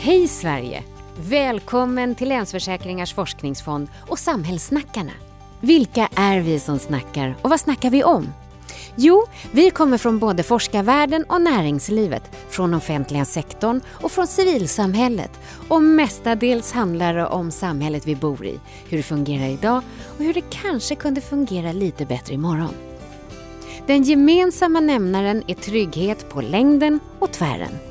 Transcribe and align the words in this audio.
Hej 0.00 0.28
Sverige! 0.28 0.84
Välkommen 1.20 2.14
till 2.14 2.28
Länsförsäkringars 2.28 3.14
forskningsfond 3.14 3.88
och 4.08 4.18
Samhällssnackarna. 4.18 5.12
Vilka 5.60 6.08
är 6.14 6.40
vi 6.40 6.60
som 6.60 6.78
snackar 6.78 7.36
och 7.42 7.50
vad 7.50 7.60
snackar 7.60 7.90
vi 7.90 8.04
om? 8.04 8.32
Jo, 8.96 9.26
vi 9.52 9.70
kommer 9.70 9.98
från 9.98 10.18
både 10.18 10.42
forskarvärlden 10.42 11.24
och 11.24 11.42
näringslivet, 11.42 12.22
från 12.48 12.74
offentliga 12.74 13.24
sektorn 13.24 13.80
och 13.88 14.12
från 14.12 14.26
civilsamhället. 14.26 15.40
Och 15.68 15.82
mestadels 15.82 16.72
handlar 16.72 17.14
det 17.14 17.26
om 17.26 17.50
samhället 17.50 18.06
vi 18.06 18.16
bor 18.16 18.46
i, 18.46 18.60
hur 18.88 18.96
det 18.96 19.02
fungerar 19.02 19.48
idag 19.48 19.82
och 20.18 20.24
hur 20.24 20.34
det 20.34 20.50
kanske 20.50 20.94
kunde 20.94 21.20
fungera 21.20 21.72
lite 21.72 22.06
bättre 22.06 22.34
imorgon. 22.34 22.74
Den 23.86 24.02
gemensamma 24.02 24.80
nämnaren 24.80 25.42
är 25.46 25.54
trygghet 25.54 26.30
på 26.30 26.40
längden 26.40 27.00
och 27.18 27.32
tvären. 27.32 27.87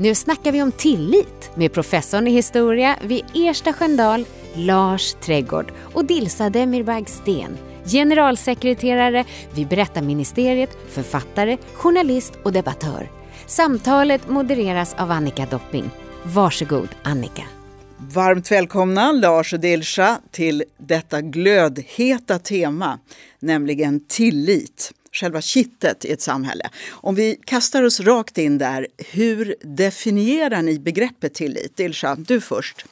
Nu 0.00 0.14
snackar 0.14 0.52
vi 0.52 0.62
om 0.62 0.72
tillit 0.72 1.50
med 1.54 1.72
professorn 1.72 2.26
i 2.26 2.30
historia 2.30 2.96
vid 3.02 3.24
Ersta 3.34 3.72
Sköndal, 3.72 4.24
Lars 4.54 5.14
Trädgård 5.14 5.72
och 5.94 6.04
Dilsa 6.04 6.50
Demirbag 6.50 7.08
Sten, 7.08 7.58
generalsekreterare 7.84 9.24
vid 9.54 9.68
Berättarministeriet, 9.68 10.78
författare, 10.88 11.56
journalist 11.74 12.32
och 12.42 12.52
debattör. 12.52 13.10
Samtalet 13.46 14.28
modereras 14.28 14.94
av 14.98 15.10
Annika 15.10 15.46
Dopping. 15.46 15.90
Varsågod 16.22 16.88
Annika. 17.02 17.57
Varmt 18.00 18.50
välkomna 18.50 19.12
Lars 19.12 19.52
och 19.52 19.60
Dilsa 19.60 20.20
till 20.30 20.64
detta 20.78 21.20
glödheta 21.20 22.38
tema, 22.38 22.98
nämligen 23.38 24.00
tillit 24.06 24.92
själva 25.12 25.40
kittet 25.40 26.04
i 26.04 26.12
ett 26.12 26.20
samhälle. 26.20 26.70
Om 26.90 27.14
vi 27.14 27.40
kastar 27.44 27.82
oss 27.82 28.00
rakt 28.00 28.38
in 28.38 28.58
där, 28.58 28.86
hur 29.12 29.54
definierar 29.60 30.62
ni 30.62 30.78
begreppet 30.78 31.34
tillit? 31.34 31.76
Dilsa, 31.76 32.16
du 32.16 32.40
först. 32.40 32.86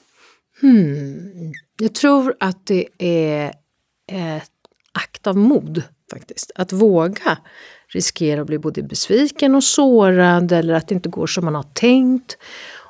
Hmm. 0.60 1.52
Jag 1.78 1.94
tror 1.94 2.34
att 2.40 2.66
det 2.66 2.86
är 2.98 3.48
ett 4.12 4.50
akt 4.92 5.26
av 5.26 5.36
mod 5.36 5.82
faktiskt. 6.10 6.52
Att 6.54 6.72
våga 6.72 7.38
riskera 7.88 8.40
att 8.40 8.46
bli 8.46 8.58
både 8.58 8.82
besviken 8.82 9.54
och 9.54 9.64
sårad 9.64 10.52
eller 10.52 10.74
att 10.74 10.88
det 10.88 10.94
inte 10.94 11.08
går 11.08 11.26
som 11.26 11.44
man 11.44 11.54
har 11.54 11.62
tänkt. 11.62 12.38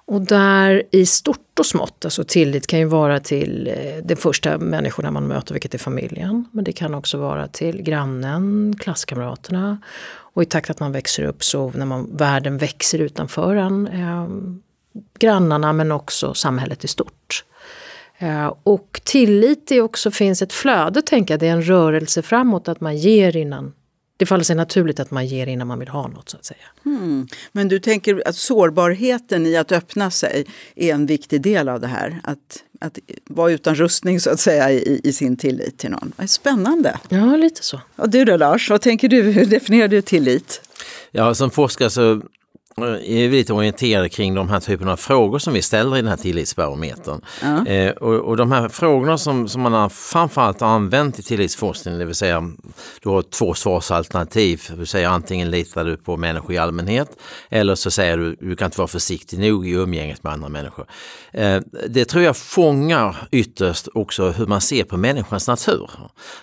Och 0.07 0.21
där 0.21 0.83
i 0.91 1.07
stort 1.07 1.59
och 1.59 1.67
smått, 1.67 2.05
alltså 2.05 2.25
tillit 2.25 2.67
kan 2.67 2.79
ju 2.79 2.85
vara 2.85 3.21
till 3.21 3.69
eh, 3.69 4.05
de 4.05 4.17
första 4.17 4.59
människorna 4.59 5.11
man 5.11 5.27
möter, 5.27 5.55
vilket 5.55 5.75
är 5.75 5.79
familjen. 5.79 6.45
Men 6.53 6.65
det 6.65 6.73
kan 6.73 6.95
också 6.95 7.19
vara 7.19 7.49
till 7.49 7.83
grannen, 7.83 8.75
klasskamraterna. 8.79 9.79
Och 10.09 10.43
i 10.43 10.47
takt 10.47 10.71
att 10.71 10.81
man 10.81 10.93
växer 10.93 11.23
upp 11.23 11.45
så 11.45 11.71
när 11.71 11.87
man, 11.87 12.17
världen 12.17 12.59
växer 12.59 12.99
utanför 12.99 13.57
en, 13.57 13.87
eh, 13.87 14.27
grannarna 15.19 15.73
men 15.73 15.93
också 15.93 16.35
samhället 16.35 16.85
i 16.85 16.89
stort. 16.89 17.45
Eh, 18.19 18.53
och 18.63 19.01
tillit 19.05 19.73
är 19.73 19.81
också, 19.81 20.11
finns 20.11 20.43
ett 20.43 20.53
flöde, 20.53 21.03
tänker 21.03 21.35
jag, 21.35 21.41
det 21.41 21.49
är 21.49 21.53
en 21.53 21.63
rörelse 21.63 22.23
framåt 22.23 22.69
att 22.69 22.81
man 22.81 22.97
ger 22.97 23.37
innan 23.37 23.73
det 24.17 24.27
faller 24.27 24.45
sig 24.45 24.57
naturligt 24.57 25.01
att 25.01 25.11
man 25.11 25.27
ger 25.27 25.47
innan 25.47 25.67
man 25.67 25.79
vill 25.79 25.89
ha 25.89 26.09
något 26.09 26.29
så 26.29 26.37
att 26.37 26.45
säga. 26.45 26.67
Mm. 26.87 27.29
Men 27.53 27.69
du 27.69 27.79
tänker 27.79 28.23
att 28.29 28.37
sårbarheten 28.37 29.47
i 29.47 29.57
att 29.57 29.73
öppna 29.73 30.11
sig 30.11 30.47
är 30.75 30.95
en 30.95 31.07
viktig 31.07 31.41
del 31.41 31.69
av 31.69 31.81
det 31.81 31.87
här? 31.87 32.21
Att, 32.23 32.65
att 32.81 32.99
vara 33.25 33.53
utan 33.53 33.75
rustning 33.75 34.21
så 34.21 34.31
att 34.31 34.41
säga 34.41 34.71
i, 34.71 35.01
i 35.05 35.13
sin 35.13 35.37
tillit 35.37 35.79
till 35.79 35.91
någon. 35.91 36.13
Spännande! 36.29 36.99
Ja, 37.09 37.37
lite 37.37 37.63
så. 37.63 37.81
Och 37.97 38.11
du 38.11 38.25
då 38.25 38.37
Lars, 38.37 38.71
vad 38.71 38.81
tänker 38.81 39.09
du? 39.09 39.23
Hur 39.23 39.47
definierar 39.47 39.89
du 39.89 40.03
tillit? 40.03 40.61
Ja, 41.11 41.35
som 41.35 41.51
forskare 41.51 41.91
så 41.91 42.23
är 42.85 43.31
lite 43.31 43.53
orienterade 43.53 44.09
kring 44.09 44.35
de 44.35 44.49
här 44.49 44.61
typerna 44.61 44.93
av 44.93 44.97
frågor 44.97 45.39
som 45.39 45.55
vi 45.55 45.63
ställer 45.63 45.97
i 45.97 46.01
den 46.01 46.09
här 46.09 46.17
tillitsbarometern. 46.17 47.21
Ja. 47.43 47.67
Eh, 47.67 47.91
och, 47.91 48.15
och, 48.15 48.37
de 48.37 48.53
här 48.53 48.69
frågorna 48.69 49.19
som, 49.19 49.49
som 49.49 49.63
man 49.63 49.73
har 49.73 49.89
framförallt 49.89 50.61
har 50.61 50.69
använt 50.69 51.19
i 51.19 51.23
tillitsforskning, 51.23 51.99
det 51.99 52.05
vill 52.05 52.15
säga 52.15 52.51
du 53.03 53.09
har 53.09 53.23
två 53.23 53.55
svarsalternativ, 53.55 54.63
du 54.77 54.87
säger 54.87 55.09
antingen 55.09 55.51
litar 55.51 55.85
du 55.85 55.97
på 55.97 56.17
människor 56.17 56.53
i 56.53 56.59
allmänhet 56.59 57.09
eller 57.51 57.75
så 57.75 57.91
säger 57.91 58.17
du 58.17 58.37
du 58.41 58.57
kan 58.57 58.67
inte 58.67 58.79
vara 58.79 58.89
försiktig 58.89 59.39
nog 59.39 59.69
i 59.69 59.71
umgänget 59.71 60.23
med 60.23 60.33
andra 60.33 60.49
människor. 60.49 60.87
Eh, 61.33 61.61
det 61.89 62.05
tror 62.05 62.25
jag 62.25 62.37
fångar 62.37 63.17
ytterst 63.31 63.89
också 63.95 64.31
hur 64.31 64.47
man 64.47 64.61
ser 64.61 64.85
på 64.85 64.97
människans 64.97 65.49
natur. 65.49 65.91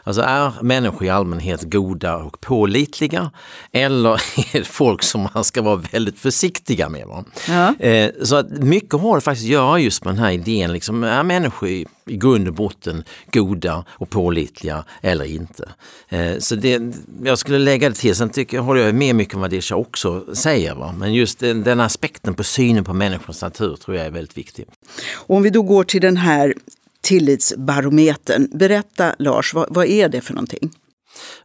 Alltså 0.03 0.21
är 0.21 0.51
människor 0.61 1.03
i 1.07 1.09
allmänhet 1.09 1.63
goda 1.63 2.17
och 2.17 2.41
pålitliga 2.41 3.31
eller 3.71 4.13
är 4.55 4.59
det 4.59 4.67
folk 4.67 5.03
som 5.03 5.27
man 5.33 5.43
ska 5.43 5.61
vara 5.61 5.75
väldigt 5.75 6.22
försiktiga 6.23 6.89
med. 6.89 7.07
Va? 7.07 7.25
Ja. 7.47 7.85
Eh, 7.85 8.11
så 8.23 8.35
att 8.35 8.49
mycket 8.49 8.99
har 8.99 9.15
det 9.15 9.21
faktiskt 9.21 9.45
att 9.45 9.51
göra 9.51 9.79
just 9.79 10.05
med 10.05 10.13
den 10.13 10.23
här 10.23 10.31
idén, 10.31 10.73
liksom, 10.73 11.03
är 11.03 11.23
människor 11.23 11.69
i, 11.69 11.85
i 12.05 12.17
grund 12.17 12.47
och 12.47 12.53
botten 12.53 13.03
goda 13.31 13.85
och 13.89 14.09
pålitliga 14.09 14.83
eller 15.01 15.25
inte? 15.25 15.69
Eh, 16.09 16.37
så 16.39 16.55
det, 16.55 16.81
jag 17.23 17.37
skulle 17.37 17.57
lägga 17.59 17.89
det 17.89 17.95
till, 17.95 18.15
sen 18.15 18.29
tycker, 18.29 18.59
håller 18.59 18.81
jag 18.81 18.95
med 18.95 19.15
mycket 19.15 19.35
om 19.35 19.41
vad 19.41 19.49
Disha 19.49 19.75
också 19.75 20.35
säger, 20.35 20.75
va? 20.75 20.95
men 20.97 21.13
just 21.13 21.39
den, 21.39 21.63
den 21.63 21.79
aspekten 21.79 22.33
på 22.33 22.43
synen 22.43 22.83
på 22.83 22.93
människans 22.93 23.41
natur 23.41 23.75
tror 23.75 23.97
jag 23.97 24.05
är 24.05 24.11
väldigt 24.11 24.37
viktig. 24.37 24.65
Och 25.13 25.35
om 25.35 25.43
vi 25.43 25.49
då 25.49 25.61
går 25.61 25.83
till 25.83 26.01
den 26.01 26.17
här 26.17 26.53
tillitsbarometern, 27.01 28.47
berätta 28.53 29.15
Lars, 29.19 29.53
vad, 29.53 29.67
vad 29.69 29.85
är 29.85 30.09
det 30.09 30.21
för 30.21 30.33
någonting? 30.33 30.71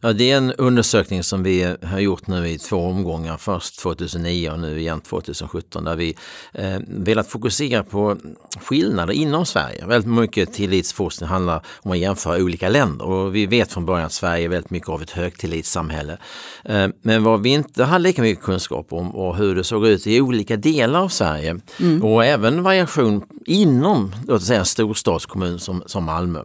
Ja, 0.01 0.13
det 0.13 0.31
är 0.31 0.37
en 0.37 0.53
undersökning 0.53 1.23
som 1.23 1.43
vi 1.43 1.75
har 1.83 1.99
gjort 1.99 2.27
nu 2.27 2.49
i 2.49 2.57
två 2.57 2.77
omgångar. 2.77 3.37
Först 3.37 3.79
2009 3.79 4.49
och 4.49 4.59
nu 4.59 4.79
igen 4.79 5.01
2017 5.01 5.83
där 5.83 5.95
vi 5.95 6.15
eh, 6.53 6.79
velat 6.87 7.27
fokusera 7.27 7.83
på 7.83 8.17
skillnader 8.61 9.13
inom 9.13 9.45
Sverige. 9.45 9.85
Väldigt 9.85 10.11
mycket 10.11 10.53
tillitsforskning 10.53 11.29
handlar 11.29 11.65
om 11.81 11.91
att 11.91 11.97
jämföra 11.97 12.43
olika 12.43 12.69
länder 12.69 13.05
och 13.05 13.35
vi 13.35 13.45
vet 13.45 13.71
från 13.71 13.85
början 13.85 14.05
att 14.05 14.13
Sverige 14.13 14.43
är 14.45 14.49
väldigt 14.49 14.71
mycket 14.71 14.89
av 14.89 15.01
ett 15.01 15.11
högtillitssamhälle. 15.11 16.17
Eh, 16.65 16.87
men 17.01 17.23
vad 17.23 17.41
vi 17.41 17.49
inte 17.49 17.83
hade 17.83 18.03
lika 18.03 18.21
mycket 18.21 18.43
kunskap 18.43 18.93
om 18.93 19.15
och 19.15 19.37
hur 19.37 19.55
det 19.55 19.63
såg 19.63 19.87
ut 19.87 20.07
i 20.07 20.21
olika 20.21 20.57
delar 20.57 20.99
av 20.99 21.09
Sverige 21.09 21.59
mm. 21.79 22.03
och 22.03 22.25
även 22.25 22.63
variation 22.63 23.23
inom 23.45 24.15
låt 24.27 24.43
säga, 24.43 24.59
en 24.59 24.65
storstadskommun 24.65 25.59
som, 25.59 25.83
som 25.85 26.03
Malmö. 26.03 26.43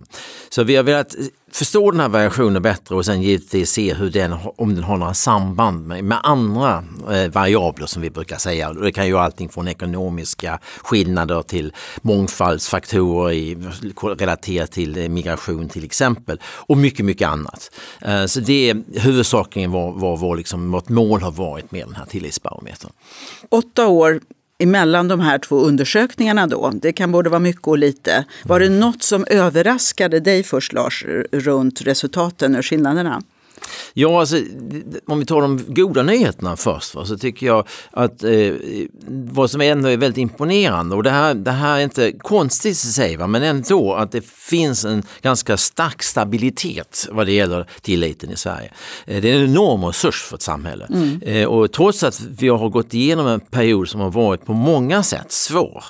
Så 0.48 0.64
vi 0.64 0.76
har 0.76 0.82
velat 0.82 1.14
förstå 1.54 1.90
den 1.90 2.00
här 2.00 2.08
variationen 2.08 2.62
bättre 2.62 2.94
och 2.94 3.04
sen 3.04 3.22
givetvis 3.22 3.70
se 3.70 3.94
hur 3.94 4.10
den, 4.10 4.34
om 4.56 4.74
den 4.74 4.84
har 4.84 4.96
några 4.96 5.14
samband 5.14 5.86
med, 5.86 6.04
med 6.04 6.18
andra 6.22 6.84
eh, 7.10 7.30
variabler 7.30 7.86
som 7.86 8.02
vi 8.02 8.10
brukar 8.10 8.38
säga. 8.38 8.72
Det 8.72 8.92
kan 8.92 9.06
ju 9.06 9.18
allting 9.18 9.48
från 9.48 9.68
ekonomiska 9.68 10.58
skillnader 10.82 11.42
till 11.42 11.72
mångfaldsfaktorer 12.02 13.32
i, 13.32 13.56
relaterat 14.18 14.72
till 14.72 14.98
eh, 14.98 15.08
migration 15.08 15.68
till 15.68 15.84
exempel 15.84 16.40
och 16.44 16.78
mycket, 16.78 17.04
mycket 17.04 17.28
annat. 17.28 17.70
Eh, 18.00 18.26
så 18.26 18.40
det 18.40 18.70
är 18.70 19.00
huvudsakligen 19.00 19.70
vad, 19.70 19.94
vad, 19.94 20.20
vad 20.20 20.36
liksom, 20.36 20.70
vårt 20.70 20.88
mål 20.88 21.22
har 21.22 21.32
varit 21.32 21.72
med 21.72 21.86
den 21.86 21.94
här 21.94 22.06
tillitsbarometern. 22.06 22.90
Åtta 23.48 23.86
år 23.86 24.20
emellan 24.58 25.08
de 25.08 25.20
här 25.20 25.38
två 25.38 25.56
undersökningarna 25.60 26.46
då? 26.46 26.70
Det 26.74 26.92
kan 26.92 27.12
både 27.12 27.30
vara 27.30 27.40
mycket 27.40 27.68
och 27.68 27.78
lite. 27.78 28.24
Var 28.44 28.60
det 28.60 28.68
något 28.68 29.02
som 29.02 29.24
överraskade 29.30 30.20
dig 30.20 30.42
först 30.42 30.72
Lars 30.72 31.04
runt 31.32 31.82
resultaten 31.82 32.56
och 32.56 32.66
skillnaderna? 32.66 33.22
Ja, 33.92 34.20
alltså, 34.20 34.36
om 35.06 35.18
vi 35.18 35.26
tar 35.26 35.40
de 35.40 35.64
goda 35.68 36.02
nyheterna 36.02 36.56
först 36.56 36.94
va, 36.94 37.04
så 37.04 37.18
tycker 37.18 37.46
jag 37.46 37.68
att 37.90 38.24
eh, 38.24 38.52
vad 39.08 39.50
som 39.50 39.60
ändå 39.60 39.88
är 39.88 39.96
väldigt 39.96 40.18
imponerande 40.18 40.96
och 40.96 41.02
det 41.02 41.10
här, 41.10 41.34
det 41.34 41.50
här 41.50 41.78
är 41.78 41.82
inte 41.82 42.12
konstigt 42.12 42.72
i 42.72 42.74
sig 42.74 43.16
va, 43.16 43.26
men 43.26 43.42
ändå 43.42 43.94
att 43.94 44.12
det 44.12 44.26
finns 44.26 44.84
en 44.84 45.02
ganska 45.22 45.56
stark 45.56 46.02
stabilitet 46.02 47.08
vad 47.10 47.26
det 47.26 47.32
gäller 47.32 47.66
tilliten 47.80 48.30
i 48.30 48.36
Sverige. 48.36 48.72
Eh, 49.06 49.22
det 49.22 49.30
är 49.30 49.36
en 49.36 49.50
enorm 49.50 49.84
resurs 49.84 50.22
för 50.22 50.36
ett 50.36 50.42
samhälle 50.42 50.86
mm. 50.86 51.22
eh, 51.22 51.46
och 51.46 51.72
trots 51.72 52.02
att 52.02 52.20
vi 52.20 52.48
har 52.48 52.68
gått 52.68 52.94
igenom 52.94 53.26
en 53.26 53.40
period 53.40 53.88
som 53.88 54.00
har 54.00 54.10
varit 54.10 54.46
på 54.46 54.52
många 54.52 55.02
sätt 55.02 55.32
svår 55.32 55.84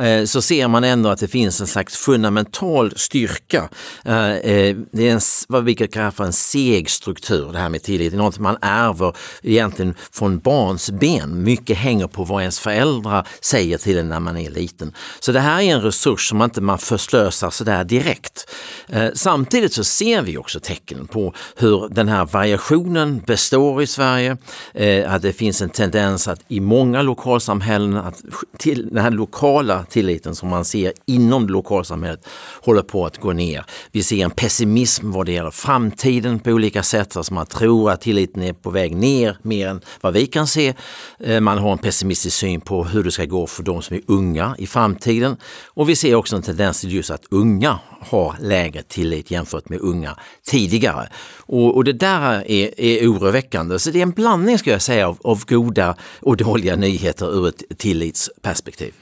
Eh, 0.00 0.24
så 0.24 0.42
ser 0.42 0.68
man 0.68 0.84
ändå 0.84 1.08
att 1.08 1.18
det 1.18 1.28
finns 1.28 1.60
en 1.60 1.66
slags 1.66 1.96
fundamental 1.96 2.92
styrka. 2.96 3.68
Eh, 4.04 4.32
eh, 4.32 4.76
det 4.92 5.08
är 5.08 5.12
en, 5.12 5.20
vad 5.48 5.64
vi 5.64 5.74
kan 5.74 5.88
kalla 5.88 6.10
för 6.10 6.24
en 6.24 6.32
seg 6.32 6.90
struktur, 6.90 7.52
det 7.52 7.58
här 7.58 7.68
med 7.68 7.82
tillit. 7.82 8.12
Det 8.12 8.16
är 8.16 8.18
något 8.18 8.38
man 8.38 8.56
ärver 8.60 9.16
egentligen 9.42 9.94
från 10.12 10.38
barns 10.38 10.90
ben. 10.90 11.42
Mycket 11.42 11.76
hänger 11.76 12.06
på 12.06 12.24
vad 12.24 12.40
ens 12.40 12.60
föräldrar 12.60 13.28
säger 13.40 13.78
till 13.78 13.98
en 13.98 14.08
när 14.08 14.20
man 14.20 14.36
är 14.36 14.50
liten. 14.50 14.92
Så 15.20 15.32
det 15.32 15.40
här 15.40 15.62
är 15.62 15.74
en 15.74 15.82
resurs 15.82 16.28
som 16.28 16.38
man 16.38 16.50
inte 16.50 16.60
man 16.60 16.78
förslösar 16.78 17.50
sådär 17.50 17.84
direkt. 17.84 18.50
Samtidigt 19.14 19.72
så 19.72 19.84
ser 19.84 20.22
vi 20.22 20.36
också 20.36 20.60
tecken 20.60 21.06
på 21.06 21.34
hur 21.56 21.88
den 21.88 22.08
här 22.08 22.24
variationen 22.24 23.22
består 23.26 23.82
i 23.82 23.86
Sverige. 23.86 24.36
Att 25.06 25.22
det 25.22 25.32
finns 25.32 25.62
en 25.62 25.70
tendens 25.70 26.28
att 26.28 26.40
i 26.48 26.60
många 26.60 27.02
lokalsamhällen 27.02 27.96
att 27.96 28.22
till 28.58 28.88
den 28.88 29.04
här 29.04 29.10
lokala 29.10 29.83
sociala 29.84 30.04
tilliten 30.04 30.34
som 30.34 30.48
man 30.48 30.64
ser 30.64 30.92
inom 31.06 31.48
lokalsamhället 31.48 32.26
håller 32.62 32.82
på 32.82 33.06
att 33.06 33.18
gå 33.18 33.32
ner. 33.32 33.64
Vi 33.92 34.02
ser 34.02 34.24
en 34.24 34.30
pessimism 34.30 35.10
vad 35.12 35.26
det 35.26 35.32
gäller 35.32 35.50
framtiden 35.50 36.40
på 36.40 36.50
olika 36.50 36.82
sätt. 36.82 37.16
Alltså 37.16 37.34
man 37.34 37.46
tror 37.46 37.90
att 37.90 38.00
tilliten 38.00 38.42
är 38.42 38.52
på 38.52 38.70
väg 38.70 38.96
ner 38.96 39.38
mer 39.42 39.68
än 39.68 39.80
vad 40.00 40.14
vi 40.14 40.26
kan 40.26 40.46
se. 40.46 40.74
Eh, 41.20 41.40
man 41.40 41.58
har 41.58 41.72
en 41.72 41.78
pessimistisk 41.78 42.36
syn 42.36 42.60
på 42.60 42.84
hur 42.84 43.04
det 43.04 43.10
ska 43.10 43.24
gå 43.24 43.46
för 43.46 43.62
de 43.62 43.82
som 43.82 43.96
är 43.96 44.02
unga 44.08 44.54
i 44.58 44.66
framtiden. 44.66 45.36
Och 45.76 45.88
vi 45.88 45.96
ser 45.96 46.14
också 46.14 46.36
en 46.36 46.42
tendens 46.42 46.80
till 46.80 46.92
just 46.92 47.10
att 47.10 47.24
unga 47.30 47.78
har 48.10 48.36
lägre 48.40 48.82
tillit 48.82 49.30
jämfört 49.30 49.68
med 49.68 49.80
unga 49.80 50.16
tidigare. 50.46 51.08
Och, 51.46 51.76
och 51.76 51.84
det 51.84 51.92
där 51.92 52.50
är, 52.50 52.80
är 52.80 53.08
oroväckande. 53.08 53.78
Så 53.78 53.90
det 53.90 53.98
är 53.98 54.02
en 54.02 54.10
blandning 54.10 54.58
ska 54.58 54.70
jag 54.70 54.82
säga 54.82 55.08
av, 55.08 55.18
av 55.24 55.44
goda 55.46 55.96
och 56.22 56.36
dåliga 56.36 56.76
nyheter 56.76 57.34
ur 57.34 57.48
ett 57.48 57.78
tillitsperspektiv. 57.78 58.94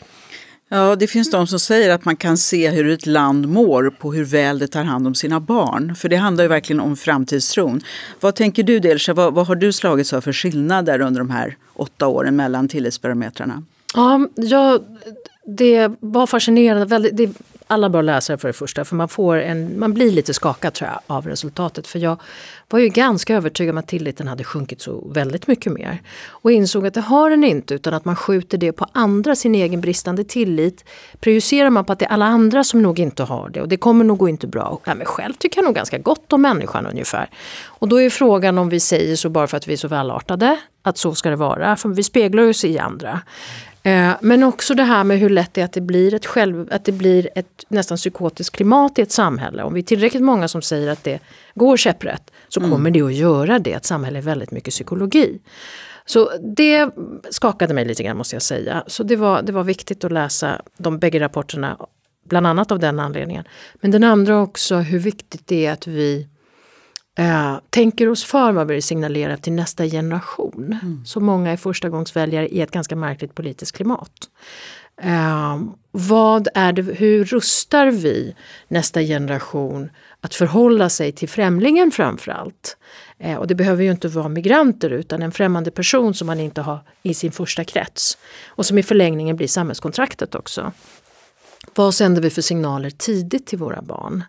Ja, 0.74 0.96
det 0.96 1.06
finns 1.06 1.30
de 1.30 1.46
som 1.46 1.58
säger 1.58 1.90
att 1.90 2.04
man 2.04 2.16
kan 2.16 2.36
se 2.36 2.70
hur 2.70 2.90
ett 2.90 3.06
land 3.06 3.48
mår 3.48 3.90
på 3.90 4.12
hur 4.12 4.24
väl 4.24 4.58
det 4.58 4.68
tar 4.68 4.84
hand 4.84 5.06
om 5.06 5.14
sina 5.14 5.40
barn. 5.40 5.94
För 5.94 6.08
det 6.08 6.16
handlar 6.16 6.44
ju 6.44 6.48
verkligen 6.48 6.80
om 6.80 6.96
framtidstron. 6.96 7.80
Vad 8.20 8.34
tänker 8.34 8.62
du 8.62 8.78
Delsha, 8.78 9.14
vad, 9.14 9.34
vad 9.34 9.46
har 9.46 9.54
du 9.54 9.72
slagits 9.72 10.12
av 10.12 10.20
för 10.20 10.32
skillnader 10.32 11.00
under 11.00 11.20
de 11.20 11.30
här 11.30 11.56
åtta 11.74 12.06
åren 12.06 12.36
mellan 12.36 12.68
tillitsbarometrarna? 12.68 13.62
Ja, 13.94 14.28
jag, 14.36 14.80
det 15.44 15.90
var 16.00 16.26
fascinerande. 16.26 16.86
Väldigt, 16.86 17.16
det, 17.16 17.30
alla 17.66 17.88
bör 17.88 18.02
läsa 18.02 18.32
det 18.32 18.38
för 18.38 18.48
det 18.48 18.52
första, 18.52 18.84
för 18.84 18.96
man, 18.96 19.08
får 19.08 19.36
en, 19.36 19.78
man 19.78 19.94
blir 19.94 20.10
lite 20.10 20.34
skakad 20.34 20.74
tror 20.74 20.90
jag, 20.90 21.00
av 21.16 21.26
resultatet. 21.26 21.86
För 21.86 21.98
jag 21.98 22.20
var 22.68 22.78
ju 22.78 22.88
ganska 22.88 23.36
övertygad 23.36 23.72
om 23.72 23.78
att 23.78 23.86
tilliten 23.86 24.28
hade 24.28 24.44
sjunkit 24.44 24.80
så 24.80 25.08
väldigt 25.08 25.46
mycket 25.46 25.72
mer. 25.72 26.02
Och 26.26 26.52
insåg 26.52 26.86
att 26.86 26.94
det 26.94 27.00
har 27.00 27.30
den 27.30 27.44
inte, 27.44 27.74
utan 27.74 27.94
att 27.94 28.04
man 28.04 28.16
skjuter 28.16 28.58
det 28.58 28.72
på 28.72 28.86
andra, 28.92 29.36
sin 29.36 29.54
egen 29.54 29.80
bristande 29.80 30.24
tillit. 30.24 30.84
Prejudicerar 31.20 31.70
man 31.70 31.84
på 31.84 31.92
att 31.92 31.98
det 31.98 32.04
är 32.04 32.10
alla 32.10 32.26
andra 32.26 32.64
som 32.64 32.82
nog 32.82 32.98
inte 32.98 33.22
har 33.22 33.48
det 33.48 33.60
och 33.60 33.68
det 33.68 33.76
kommer 33.76 34.04
nog 34.04 34.18
gå 34.18 34.28
inte 34.28 34.46
bra. 34.46 34.64
Och, 34.64 34.82
nej, 34.86 34.96
men 34.96 35.06
själv 35.06 35.32
tycker 35.32 35.58
jag 35.58 35.64
nog 35.64 35.74
ganska 35.74 35.98
gott 35.98 36.32
om 36.32 36.42
människan 36.42 36.86
ungefär. 36.86 37.30
Och 37.64 37.88
då 37.88 38.00
är 38.00 38.10
frågan 38.10 38.58
om 38.58 38.68
vi 38.68 38.80
säger 38.80 39.16
så 39.16 39.28
bara 39.28 39.46
för 39.46 39.56
att 39.56 39.68
vi 39.68 39.72
är 39.72 39.76
så 39.76 39.88
välartade, 39.88 40.58
att 40.82 40.98
så 40.98 41.14
ska 41.14 41.30
det 41.30 41.36
vara, 41.36 41.76
för 41.76 41.88
vi 41.88 42.02
speglar 42.02 42.48
oss 42.48 42.64
i 42.64 42.78
andra. 42.78 43.20
Eh, 43.82 44.12
men 44.20 44.42
också 44.42 44.74
det 44.74 44.82
här 44.82 45.04
med 45.04 45.18
hur 45.18 45.30
lätt 45.30 45.54
det 45.54 45.60
är 45.60 45.64
att 45.64 45.72
det 45.72 45.80
blir 45.80 46.14
ett, 46.14 46.26
själv, 46.26 46.68
att 46.70 46.84
det 46.84 46.92
blir 46.92 47.28
ett 47.34 47.64
nästan 47.68 47.96
psykotiskt 47.96 48.56
klimat 48.56 48.98
i 48.98 49.02
ett 49.02 49.12
samhälle. 49.12 49.62
Om 49.62 49.74
vi 49.74 49.80
är 49.80 49.84
tillräckligt 49.84 50.22
många 50.22 50.48
som 50.48 50.62
säger 50.62 50.90
att 50.90 51.04
det 51.04 51.20
går 51.54 51.76
käpprätt 51.76 52.30
så 52.48 52.60
mm. 52.60 52.70
kommer 52.72 52.90
det 52.90 53.02
att 53.02 53.14
göra 53.14 53.58
det. 53.58 53.72
Ett 53.72 53.84
samhälle 53.84 54.18
är 54.18 54.22
väldigt 54.22 54.50
mycket 54.50 54.70
psykologi. 54.70 55.40
Så 56.04 56.30
det 56.56 56.90
skakade 57.30 57.74
mig 57.74 57.84
lite 57.84 58.02
grann 58.02 58.16
måste 58.16 58.36
jag 58.36 58.42
säga. 58.42 58.84
Så 58.86 59.02
det 59.02 59.16
var, 59.16 59.42
det 59.42 59.52
var 59.52 59.64
viktigt 59.64 60.04
att 60.04 60.12
läsa 60.12 60.62
de 60.76 60.98
bägge 60.98 61.20
rapporterna, 61.20 61.76
bland 62.24 62.46
annat 62.46 62.72
av 62.72 62.78
den 62.78 63.00
anledningen. 63.00 63.44
Men 63.74 63.90
den 63.90 64.04
andra 64.04 64.40
också 64.40 64.76
hur 64.76 64.98
viktigt 64.98 65.46
det 65.46 65.66
är 65.66 65.72
att 65.72 65.86
vi 65.86 66.28
eh, 67.18 67.56
tänker 67.70 68.08
oss 68.08 68.24
för 68.24 68.52
vad 68.52 68.68
vi 68.68 68.82
signalerar 68.82 69.36
till 69.36 69.52
nästa 69.52 69.86
generation. 69.86 70.78
Mm. 70.82 71.04
Så 71.06 71.20
många 71.20 71.50
är 71.50 71.56
förstagångsväljare 71.56 72.48
i 72.48 72.60
ett 72.60 72.70
ganska 72.70 72.96
märkligt 72.96 73.34
politiskt 73.34 73.76
klimat. 73.76 74.28
Eh, 75.02 75.60
vad 75.90 76.48
är 76.54 76.72
det, 76.72 76.82
hur 76.82 77.24
rustar 77.24 77.90
vi 77.90 78.34
nästa 78.68 79.00
generation 79.00 79.90
att 80.20 80.34
förhålla 80.34 80.88
sig 80.88 81.12
till 81.12 81.28
främlingen 81.28 81.90
framförallt? 81.90 82.76
Eh, 83.18 83.36
och 83.36 83.46
det 83.46 83.54
behöver 83.54 83.84
ju 83.84 83.90
inte 83.90 84.08
vara 84.08 84.28
migranter 84.28 84.90
utan 84.90 85.22
en 85.22 85.32
främmande 85.32 85.70
person 85.70 86.14
som 86.14 86.26
man 86.26 86.40
inte 86.40 86.60
har 86.60 86.78
i 87.02 87.14
sin 87.14 87.32
första 87.32 87.64
krets. 87.64 88.18
Och 88.46 88.66
som 88.66 88.78
i 88.78 88.82
förlängningen 88.82 89.36
blir 89.36 89.48
samhällskontraktet 89.48 90.34
också. 90.34 90.72
Vad 91.74 91.94
sänder 91.94 92.22
vi 92.22 92.30
för 92.30 92.42
signaler 92.42 92.90
tidigt 92.90 93.46
till 93.46 93.58
våra 93.58 93.82
barn? 93.82 94.24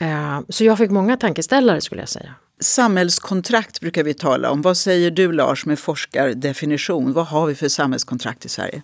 Eh, 0.00 0.40
så 0.48 0.64
jag 0.64 0.78
fick 0.78 0.90
många 0.90 1.16
tankeställare 1.16 1.80
skulle 1.80 2.02
jag 2.02 2.08
säga. 2.08 2.34
Samhällskontrakt 2.60 3.80
brukar 3.80 4.04
vi 4.04 4.14
tala 4.14 4.50
om. 4.50 4.62
Vad 4.62 4.76
säger 4.76 5.10
du 5.10 5.32
Lars 5.32 5.66
med 5.66 5.78
forskardefinition? 5.78 7.12
Vad 7.12 7.26
har 7.26 7.46
vi 7.46 7.54
för 7.54 7.68
samhällskontrakt 7.68 8.44
i 8.44 8.48
Sverige? 8.48 8.82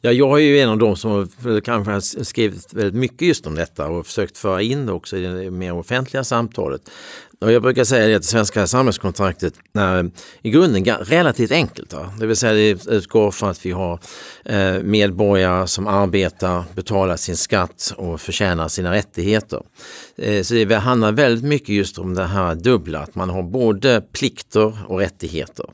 Ja, 0.00 0.12
jag 0.12 0.40
är 0.40 0.44
ju 0.44 0.60
en 0.60 0.68
av 0.68 0.78
dem 0.78 0.96
som 0.96 1.28
kanske 1.64 1.92
har 1.92 2.24
skrivit 2.24 2.74
väldigt 2.74 2.94
mycket 2.94 3.28
just 3.28 3.46
om 3.46 3.54
detta 3.54 3.86
och 3.86 4.06
försökt 4.06 4.38
föra 4.38 4.62
in 4.62 4.86
det 4.86 4.92
också 4.92 5.16
i 5.16 5.22
det 5.22 5.50
mer 5.50 5.72
offentliga 5.72 6.24
samtalet. 6.24 6.90
Och 7.40 7.52
jag 7.52 7.62
brukar 7.62 7.84
säga 7.84 8.16
att 8.16 8.22
det 8.22 8.28
svenska 8.28 8.66
samhällskontraktet 8.66 9.54
är 9.74 9.98
eh, 9.98 10.10
i 10.42 10.50
grunden 10.50 10.84
relativt 10.84 11.50
enkelt. 11.50 11.94
Det 12.20 12.26
vill 12.26 12.36
säga 12.36 12.52
det 12.52 12.86
utgår 12.86 13.30
från 13.30 13.50
att 13.50 13.66
vi 13.66 13.70
har 13.70 14.00
eh, 14.44 14.82
medborgare 14.82 15.66
som 15.66 15.86
arbetar, 15.86 16.64
betalar 16.74 17.16
sin 17.16 17.36
skatt 17.36 17.94
och 17.96 18.20
förtjänar 18.20 18.68
sina 18.68 18.92
rättigheter. 18.92 19.62
Eh, 20.16 20.42
så 20.42 20.54
det 20.54 20.76
handlar 20.76 21.12
väldigt 21.12 21.44
mycket 21.44 21.68
just 21.68 21.98
om 21.98 22.14
det 22.14 22.24
här 22.24 22.54
dubbla, 22.54 22.98
att 22.98 23.14
man 23.14 23.30
har 23.30 23.42
både 23.42 24.00
plikter 24.12 24.78
och 24.86 24.98
rättigheter. 24.98 25.66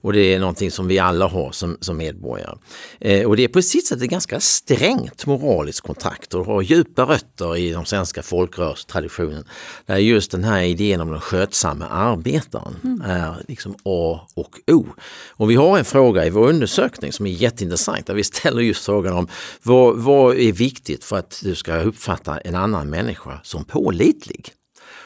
Och 0.00 0.12
det 0.12 0.34
är 0.34 0.38
någonting 0.38 0.70
som 0.70 0.88
vi 0.88 0.98
alla 0.98 1.26
har 1.26 1.52
som, 1.52 1.76
som 1.80 1.96
medborgare. 1.96 2.58
Eh, 3.00 3.26
och 3.28 3.36
det 3.36 3.44
är 3.44 3.48
på 3.48 3.62
sitt 3.62 3.86
sätt 3.86 4.02
ett 4.02 4.10
ganska 4.10 4.40
strängt 4.40 5.26
moraliskt 5.26 5.80
kontrakt 5.80 6.34
och 6.34 6.46
har 6.46 6.62
djupa 6.62 7.02
rötter 7.02 7.56
i 7.56 7.70
den 7.70 7.86
svenska 7.86 8.22
folkrörelsetraditionen. 8.22 9.44
Där 9.86 9.96
just 9.96 10.30
den 10.30 10.44
här 10.44 10.62
idén 10.62 10.91
genom 10.92 11.10
den 11.10 11.20
skötsamma 11.20 11.86
arbetaren 11.86 12.76
mm. 12.84 13.00
är 13.00 13.34
liksom 13.48 13.74
A 13.84 14.20
och 14.34 14.60
O. 14.66 14.86
Och 15.30 15.50
vi 15.50 15.54
har 15.54 15.78
en 15.78 15.84
fråga 15.84 16.26
i 16.26 16.30
vår 16.30 16.48
undersökning 16.48 17.12
som 17.12 17.26
är 17.26 17.30
jätteintressant 17.30 18.06
där 18.06 18.14
vi 18.14 18.24
ställer 18.24 18.62
just 18.62 18.84
frågan 18.84 19.16
om 19.16 19.28
vad, 19.62 19.98
vad 19.98 20.36
är 20.36 20.52
viktigt 20.52 21.04
för 21.04 21.16
att 21.16 21.40
du 21.42 21.54
ska 21.54 21.76
uppfatta 21.76 22.38
en 22.38 22.54
annan 22.54 22.90
människa 22.90 23.40
som 23.42 23.64
pålitlig? 23.64 24.52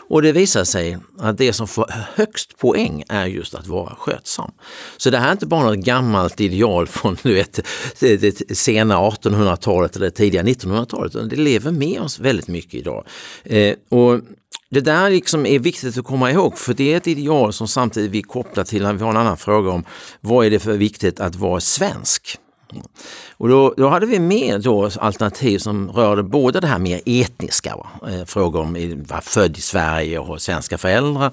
Och 0.09 0.23
det 0.23 0.33
visar 0.33 0.65
sig 0.65 0.99
att 1.19 1.39
det 1.39 1.53
som 1.53 1.69
får 1.69 1.87
högst 2.15 2.59
poäng 2.59 3.05
är 3.09 3.27
just 3.27 3.55
att 3.55 3.67
vara 3.67 3.95
skötsam. 3.95 4.51
Så 4.97 5.11
det 5.11 5.19
här 5.19 5.29
är 5.29 5.33
inte 5.33 5.47
bara 5.47 5.63
något 5.63 5.85
gammalt 5.85 6.41
ideal 6.41 6.87
från 6.87 7.17
du 7.23 7.35
vet, 7.35 7.61
det 8.01 8.59
sena 8.59 8.97
1800-talet 8.97 9.97
eller 9.97 10.11
tidiga 10.11 10.43
1900-talet, 10.43 11.15
utan 11.15 11.29
det 11.29 11.37
lever 11.37 11.71
med 11.71 12.01
oss 12.01 12.19
väldigt 12.19 12.49
mycket 12.49 12.75
idag. 12.75 13.07
Eh, 13.45 13.75
och 13.89 14.21
det 14.71 14.81
där 14.81 15.11
liksom 15.11 15.47
är 15.47 15.59
viktigt 15.59 15.99
att 15.99 16.05
komma 16.05 16.31
ihåg 16.31 16.59
för 16.59 16.75
det 16.75 16.93
är 16.93 16.97
ett 16.97 17.07
ideal 17.07 17.53
som 17.53 17.69
samtidigt 17.69 18.11
vi 18.11 18.23
kopplar 18.23 18.65
till 18.65 18.83
när 18.83 18.93
vi 18.93 19.03
har 19.03 19.11
en 19.11 19.17
annan 19.17 19.37
fråga 19.37 19.71
om 19.71 19.85
vad 20.21 20.47
är 20.47 20.51
det 20.51 20.59
för 20.59 20.73
viktigt 20.73 21.21
att 21.21 21.37
vara 21.37 21.61
svensk? 21.61 22.39
Och 23.39 23.49
då, 23.49 23.75
då, 23.77 23.89
hade 23.89 24.07
vi 24.07 24.19
med 24.19 24.61
då 24.61 24.91
alternativ 25.01 25.59
som 25.59 25.91
rörde 25.91 26.23
både 26.23 26.61
det 26.61 26.67
här 26.67 26.79
mer 26.79 27.01
etniska, 27.07 27.77
va? 27.77 28.11
Eh, 28.11 28.25
frågor 28.25 28.61
om 28.61 28.75
att 29.03 29.11
vara 29.11 29.21
född 29.21 29.59
i 29.59 29.61
Sverige 29.61 30.19
och 30.19 30.27
ha 30.27 30.39
svenska 30.39 30.79
föräldrar. 30.79 31.33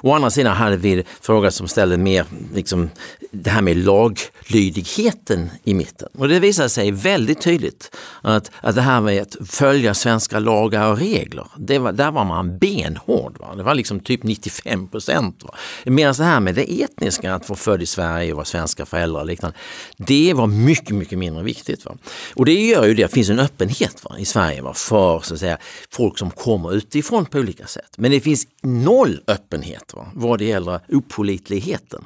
Å 0.00 0.12
andra 0.12 0.30
sidan 0.30 0.56
hade 0.56 0.76
vi 0.76 1.04
frågor 1.20 1.50
som 1.50 1.68
ställde 1.68 1.96
mer 1.96 2.26
liksom, 2.54 2.90
det 3.30 3.50
här 3.50 3.62
med 3.62 3.76
laglydigheten 3.76 5.50
i 5.64 5.74
mitten. 5.74 6.08
Och 6.18 6.28
det 6.28 6.40
visade 6.40 6.68
sig 6.68 6.90
väldigt 6.90 7.40
tydligt 7.40 7.96
att, 8.22 8.50
att 8.60 8.74
det 8.74 8.80
här 8.80 9.00
med 9.00 9.22
att 9.22 9.36
följa 9.48 9.94
svenska 9.94 10.38
lagar 10.38 10.90
och 10.90 10.98
regler, 10.98 11.46
det 11.56 11.78
var, 11.78 11.92
där 11.92 12.10
var 12.10 12.24
man 12.24 12.58
benhård. 12.58 13.38
Va? 13.40 13.54
Det 13.56 13.62
var 13.62 13.74
liksom 13.74 14.00
typ 14.00 14.22
95 14.22 14.88
procent. 14.88 15.44
Medan 15.84 16.14
det 16.14 16.24
här 16.24 16.40
med 16.40 16.54
det 16.54 16.82
etniska, 16.82 17.34
att 17.34 17.48
vara 17.48 17.58
född 17.58 17.82
i 17.82 17.86
Sverige 17.86 18.32
och 18.32 18.36
vara 18.36 18.44
svenska 18.44 18.86
föräldrar 18.86 19.20
och 19.20 19.26
liknande, 19.26 19.56
det 19.96 20.34
var 20.34 20.46
mycket, 20.46 20.73
mycket 20.82 20.96
mycket 20.96 21.18
mindre 21.18 21.42
viktigt. 21.42 21.84
Va? 21.84 21.96
Och 22.34 22.44
det 22.44 22.52
gör 22.52 22.84
ju 22.86 22.94
det, 22.94 23.02
det 23.02 23.08
finns 23.08 23.30
en 23.30 23.38
öppenhet 23.38 24.04
va, 24.04 24.18
i 24.18 24.24
Sverige 24.24 24.62
va, 24.62 24.74
för 24.74 25.20
så 25.20 25.34
att 25.34 25.40
säga, 25.40 25.58
folk 25.90 26.18
som 26.18 26.30
kommer 26.30 26.74
utifrån 26.74 27.26
på 27.26 27.38
olika 27.38 27.66
sätt. 27.66 27.90
Men 27.96 28.10
det 28.10 28.20
finns 28.20 28.46
noll 28.62 29.20
öppenhet 29.26 29.94
va, 29.94 30.06
vad 30.14 30.38
det 30.38 30.44
gäller 30.44 30.80
opolitligheten. 30.88 32.04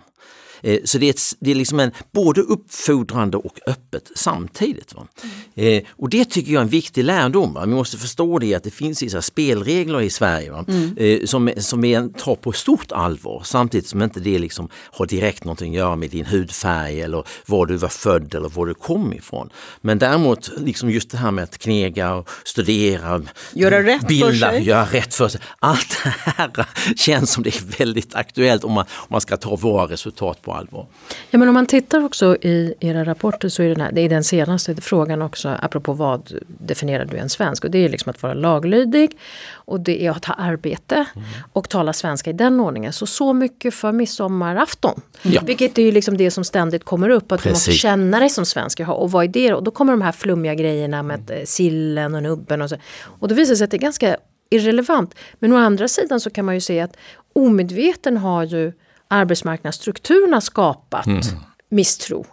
Eh, 0.60 0.80
så 0.84 0.98
det 0.98 1.06
är, 1.06 1.10
ett, 1.10 1.20
det 1.40 1.50
är 1.50 1.54
liksom 1.54 1.80
en, 1.80 1.90
både 2.12 2.40
uppfordrande 2.40 3.36
och 3.36 3.58
öppet 3.66 4.10
samtidigt. 4.14 4.94
Va? 4.94 5.06
Mm. 5.54 5.84
och 5.90 6.10
det 6.10 6.24
tycker 6.24 6.52
jag 6.52 6.60
är 6.60 6.64
en 6.64 6.68
viktig 6.68 7.04
lärdom. 7.04 7.54
Va? 7.54 7.66
Vi 7.66 7.74
måste 7.74 7.96
förstå 7.96 8.38
det 8.38 8.54
att 8.54 8.64
det 8.64 8.70
finns 8.70 9.02
vissa 9.02 9.22
spelregler 9.22 10.00
i 10.00 10.10
Sverige? 10.10 10.64
Mm. 10.68 10.96
Eh, 10.96 11.24
som, 11.24 11.50
som 11.56 11.80
vi 11.80 12.08
tar 12.18 12.34
på 12.34 12.52
stort 12.52 12.92
allvar 12.92 13.42
samtidigt 13.44 13.86
som 13.86 14.02
inte 14.02 14.20
det 14.20 14.38
liksom 14.38 14.68
har 14.74 15.06
direkt 15.06 15.44
någonting 15.44 15.72
att 15.72 15.78
göra 15.78 15.96
med 15.96 16.10
din 16.10 16.26
hudfärg 16.26 17.00
eller 17.00 17.24
var 17.46 17.66
du 17.66 17.76
var 17.76 17.88
född 17.88 18.34
eller 18.34 18.48
var 18.48 18.66
du 18.66 18.74
kom 18.74 19.12
ifrån. 19.12 19.50
Men 19.80 19.98
däremot 19.98 20.50
liksom 20.58 20.90
just 20.90 21.10
det 21.10 21.18
här 21.18 21.30
med 21.30 21.44
att 21.44 21.58
knega 21.58 22.14
och 22.14 22.28
studera, 22.44 23.22
göra 23.54 23.82
rätt 23.82 24.08
bilda, 24.08 24.26
för 24.26 24.34
sig. 24.34 24.62
göra 24.62 24.84
rätt 24.84 25.14
för 25.14 25.28
sig. 25.28 25.40
Allt 25.58 25.96
det 26.04 26.14
här 26.24 26.66
känns 26.96 27.32
som 27.32 27.42
det 27.42 27.56
är 27.56 27.78
väldigt 27.78 28.14
aktuellt 28.14 28.64
om 28.64 28.72
man, 28.72 28.84
om 28.94 29.06
man 29.08 29.20
ska 29.20 29.36
ta 29.36 29.56
våra 29.56 29.86
resultat 29.86 30.42
på 30.48 30.54
allvar. 30.54 30.86
Ja, 31.30 31.38
men 31.38 31.48
om 31.48 31.54
man 31.54 31.66
tittar 31.66 32.04
också 32.04 32.36
i 32.36 32.74
era 32.80 33.04
rapporter 33.04 33.48
så 33.48 33.62
är 33.62 33.68
den, 33.68 33.80
här, 33.80 33.92
det 33.92 34.00
är 34.00 34.08
den 34.08 34.24
senaste 34.24 34.74
frågan 34.74 35.22
också 35.22 35.48
apropå 35.62 35.92
vad 35.92 36.32
definierar 36.46 37.04
du 37.04 37.16
en 37.16 37.28
svensk? 37.28 37.64
Och 37.64 37.70
det 37.70 37.78
är 37.78 37.88
liksom 37.88 38.10
att 38.10 38.22
vara 38.22 38.34
laglydig 38.34 39.18
och 39.52 39.80
det 39.80 40.06
är 40.06 40.10
att 40.10 40.24
ha 40.24 40.34
arbete 40.34 40.94
mm. 40.94 41.28
och 41.52 41.68
tala 41.68 41.92
svenska 41.92 42.30
i 42.30 42.32
den 42.32 42.60
ordningen. 42.60 42.92
Så 42.92 43.06
så 43.06 43.32
mycket 43.32 43.74
för 43.74 43.92
midsommarafton. 43.92 45.00
Ja. 45.22 45.42
Vilket 45.46 45.78
är 45.78 45.82
ju 45.82 45.92
liksom 45.92 46.16
det 46.16 46.30
som 46.30 46.44
ständigt 46.44 46.84
kommer 46.84 47.08
upp 47.10 47.32
att 47.32 47.42
Precis. 47.42 47.64
du 47.64 47.70
måste 47.70 47.72
känna 47.72 48.20
dig 48.20 48.30
som 48.30 48.46
svensk. 48.46 48.80
Och 48.80 49.10
vad 49.10 49.24
är 49.24 49.28
det? 49.28 49.54
Och 49.54 49.62
då 49.62 49.70
kommer 49.70 49.92
de 49.92 50.02
här 50.02 50.12
flummiga 50.12 50.54
grejerna 50.54 51.02
med 51.02 51.30
mm. 51.30 51.46
sillen 51.46 52.14
och 52.14 52.22
nubben 52.22 52.62
och 52.62 52.70
så. 52.70 52.76
Och 53.20 53.28
då 53.28 53.34
visar 53.34 53.52
det 53.52 53.56
sig 53.56 53.64
att 53.64 53.70
det 53.70 53.76
är 53.76 53.78
ganska 53.78 54.16
irrelevant. 54.50 55.14
Men 55.38 55.52
å 55.52 55.56
andra 55.56 55.88
sidan 55.88 56.20
så 56.20 56.30
kan 56.30 56.44
man 56.44 56.54
ju 56.54 56.60
se 56.60 56.80
att 56.80 56.96
omedveten 57.32 58.16
har 58.16 58.44
ju 58.44 58.72
arbetsmarknadsstrukturerna 59.08 60.40
skapat 60.40 61.06
mm. 61.06 61.22
misstro 61.70 62.24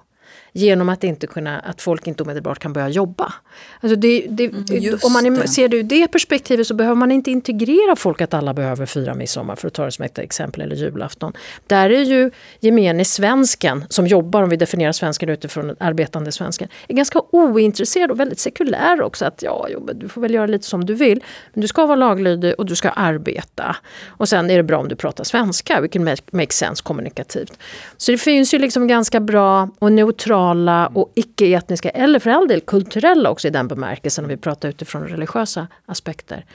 genom 0.57 0.89
att, 0.89 1.03
inte 1.03 1.27
kunna, 1.27 1.59
att 1.59 1.81
folk 1.81 2.07
inte 2.07 2.23
omedelbart 2.23 2.59
kan 2.59 2.73
börja 2.73 2.89
jobba. 2.89 3.33
Alltså 3.79 3.95
det, 3.95 4.25
det, 4.29 4.45
mm, 4.45 4.99
om 5.03 5.13
man 5.13 5.23
det. 5.23 5.47
ser 5.47 5.67
det 5.67 5.77
ur 5.77 5.83
det 5.83 6.07
perspektivet 6.07 6.67
så 6.67 6.73
behöver 6.73 6.95
man 6.95 7.11
inte 7.11 7.31
integrera 7.31 7.95
folk 7.95 8.21
att 8.21 8.33
alla 8.33 8.53
behöver 8.53 8.85
fira 8.85 9.13
midsommar 9.13 9.55
för 9.55 9.67
att 9.67 9.73
ta 9.73 9.85
det 9.85 9.91
som 9.91 10.05
ett 10.05 10.19
exempel, 10.19 10.61
eller 10.61 10.75
julafton. 10.75 11.33
Där 11.67 11.89
är 11.89 12.03
ju 12.03 12.31
gemene 12.59 13.05
svensken 13.05 13.85
som 13.89 14.07
jobbar, 14.07 14.43
om 14.43 14.49
vi 14.49 14.55
definierar 14.55 14.91
svensken 14.91 15.29
utifrån 15.29 15.75
arbetande 15.79 16.31
svensken, 16.31 16.67
är 16.87 16.93
ganska 16.93 17.21
ointresserad 17.31 18.11
och 18.11 18.19
väldigt 18.19 18.39
sekulär 18.39 19.01
också. 19.01 19.25
Att 19.25 19.43
ja, 19.43 19.67
jo, 19.69 19.89
du 19.93 20.09
får 20.09 20.21
väl 20.21 20.33
göra 20.33 20.45
lite 20.45 20.65
som 20.65 20.85
du 20.85 20.93
vill, 20.93 21.23
men 21.53 21.61
du 21.61 21.67
ska 21.67 21.85
vara 21.85 21.95
laglydig 21.95 22.53
och 22.57 22.65
du 22.65 22.75
ska 22.75 22.89
arbeta. 22.89 23.75
Och 24.07 24.29
sen 24.29 24.49
är 24.49 24.57
det 24.57 24.63
bra 24.63 24.77
om 24.77 24.87
du 24.87 24.95
pratar 24.95 25.23
svenska, 25.23 25.81
vilket 25.81 26.33
make 26.33 26.53
sense 26.53 26.83
kommunikativt. 26.83 27.59
Så 27.97 28.11
det 28.11 28.17
finns 28.17 28.53
ju 28.53 28.59
liksom 28.59 28.87
ganska 28.87 29.19
bra 29.19 29.69
och 29.79 29.91
neutralt 29.91 30.44
sociala 30.45 30.87
och 30.87 31.11
icke-etniska 31.15 31.89
eller 31.89 32.19
för 32.19 32.29
all 32.29 32.47
del 32.47 32.61
kulturella 32.61 33.29
också 33.29 33.47
i 33.47 33.51
den 33.51 33.67
bemärkelsen 33.67 34.25
om 34.25 34.29
vi 34.29 34.37
pratar 34.37 34.69
utifrån 34.69 35.07
religiösa 35.07 35.67
aspekter. 35.85 36.45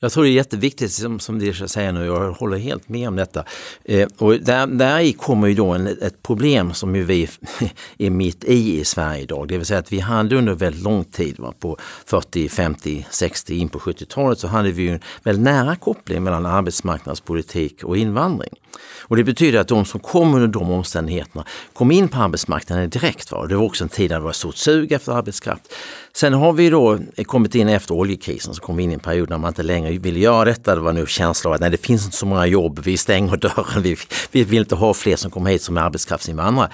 Jag 0.00 0.12
tror 0.12 0.24
det 0.24 0.30
är 0.30 0.32
jätteviktigt 0.32 0.92
som, 0.92 1.20
som 1.20 1.38
Disha 1.38 1.68
säger 1.68 1.92
nu, 1.92 2.06
jag 2.06 2.32
håller 2.32 2.58
helt 2.58 2.88
med 2.88 3.08
om 3.08 3.16
detta. 3.16 3.44
Eh, 3.84 4.08
och 4.18 4.40
där, 4.40 4.66
där 4.66 5.12
kommer 5.12 5.48
ju 5.48 5.54
då 5.54 5.70
en, 5.70 5.86
ett 5.86 6.22
problem 6.22 6.74
som 6.74 6.96
ju 6.96 7.04
vi 7.04 7.28
är 7.98 8.10
mitt 8.10 8.44
i 8.44 8.80
i 8.80 8.84
Sverige 8.84 9.22
idag. 9.22 9.48
Det 9.48 9.56
vill 9.56 9.66
säga 9.66 9.80
att 9.80 9.92
vi 9.92 10.00
hade 10.00 10.36
under 10.36 10.54
väldigt 10.54 10.82
lång 10.82 11.04
tid, 11.04 11.38
va, 11.38 11.52
på 11.58 11.76
40, 12.06 12.48
50, 12.48 13.06
60, 13.10 13.54
in 13.54 13.68
på 13.68 13.78
70-talet 13.78 14.38
så 14.38 14.48
hade 14.48 14.72
vi 14.72 14.82
ju 14.82 14.90
en 14.90 15.00
väldigt 15.22 15.44
nära 15.44 15.76
koppling 15.76 16.22
mellan 16.22 16.46
arbetsmarknadspolitik 16.46 17.84
och 17.84 17.96
invandring. 17.96 18.54
Och 19.00 19.16
det 19.16 19.24
betyder 19.24 19.58
att 19.58 19.68
de 19.68 19.84
som 19.84 20.00
kom 20.00 20.34
under 20.34 20.48
de 20.48 20.70
omständigheterna 20.70 21.44
kom 21.72 21.90
in 21.90 22.08
på 22.08 22.18
arbetsmarknaden 22.18 22.90
direkt. 22.90 23.32
Va? 23.32 23.46
Det 23.46 23.56
var 23.56 23.64
också 23.64 23.84
en 23.84 23.88
tid 23.88 24.10
där 24.10 24.16
det 24.16 24.24
var 24.24 24.32
stort 24.32 24.56
sug 24.56 24.92
efter 24.92 25.12
arbetskraft. 25.12 25.72
Sen 26.12 26.32
har 26.32 26.52
vi 26.52 26.70
då 26.70 26.98
kommit 27.24 27.54
in 27.54 27.68
efter 27.68 27.94
oljekrisen, 27.94 28.54
så 28.54 28.62
kom 28.62 28.76
vi 28.76 28.82
in 28.82 28.90
i 28.90 28.94
en 28.94 29.00
period 29.00 29.30
när 29.30 29.38
man 29.38 29.48
inte 29.48 29.62
längre 29.62 29.98
ville 29.98 30.20
göra 30.20 30.44
detta. 30.44 30.74
Det 30.74 30.80
var 30.80 30.92
nu 30.92 31.06
känslan 31.06 31.50
av 31.50 31.54
att 31.54 31.60
nej, 31.60 31.70
det 31.70 31.86
finns 31.86 32.04
inte 32.04 32.16
så 32.16 32.26
många 32.26 32.46
jobb, 32.46 32.80
vi 32.84 32.96
stänger 32.96 33.36
dörren, 33.36 33.82
vi, 33.82 33.96
vi 34.30 34.44
vill 34.44 34.58
inte 34.58 34.74
ha 34.74 34.94
fler 34.94 35.16
som 35.16 35.30
kommer 35.30 35.50
hit 35.50 35.62
som 35.62 35.76
är 35.76 35.80
arbetskraftsinvandrare. 35.80 36.70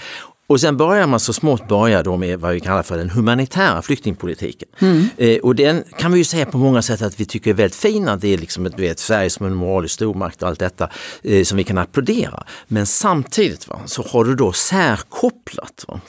Och 0.53 0.61
sen 0.61 0.77
börjar 0.77 1.07
man 1.07 1.21
så 1.21 1.33
smått 1.33 1.69
börja 1.69 2.03
då 2.03 2.17
med 2.17 2.41
vad 2.41 2.53
vi 2.53 2.61
kallar 2.61 2.83
för 2.83 2.97
den 2.97 3.11
humanitära 3.11 3.83
flyktingpolitiken. 3.83 4.69
Mm. 4.79 5.09
Eh, 5.17 5.39
och 5.39 5.55
den 5.55 5.85
kan 5.99 6.13
vi 6.13 6.19
ju 6.19 6.25
säga 6.25 6.47
på 6.47 6.59
många 6.59 6.83
sätt 6.83 7.03
att 7.03 7.21
vi 7.21 7.25
tycker 7.25 7.51
är 7.51 7.55
väldigt 7.55 7.77
fin. 7.77 8.09
Att 8.09 8.21
det 8.21 8.29
är 8.29 8.39
liksom 8.39 8.67
ett, 8.67 8.79
vet, 8.79 8.99
Sverige 8.99 9.31
som 9.31 9.47
en 9.47 9.55
moralisk 9.55 9.95
stormakt 9.95 10.43
och 10.43 10.49
allt 10.49 10.59
detta 10.59 10.89
eh, 11.23 11.45
som 11.45 11.57
vi 11.57 11.65
kan 11.65 11.79
applådera. 11.79 12.45
Men 12.69 12.87
samtidigt 12.87 13.69
va, 13.69 13.81
så 13.87 14.03
har 14.03 14.25
du 14.25 14.35
då 14.35 14.53
särkopplat 14.53 15.85
va, 15.89 16.01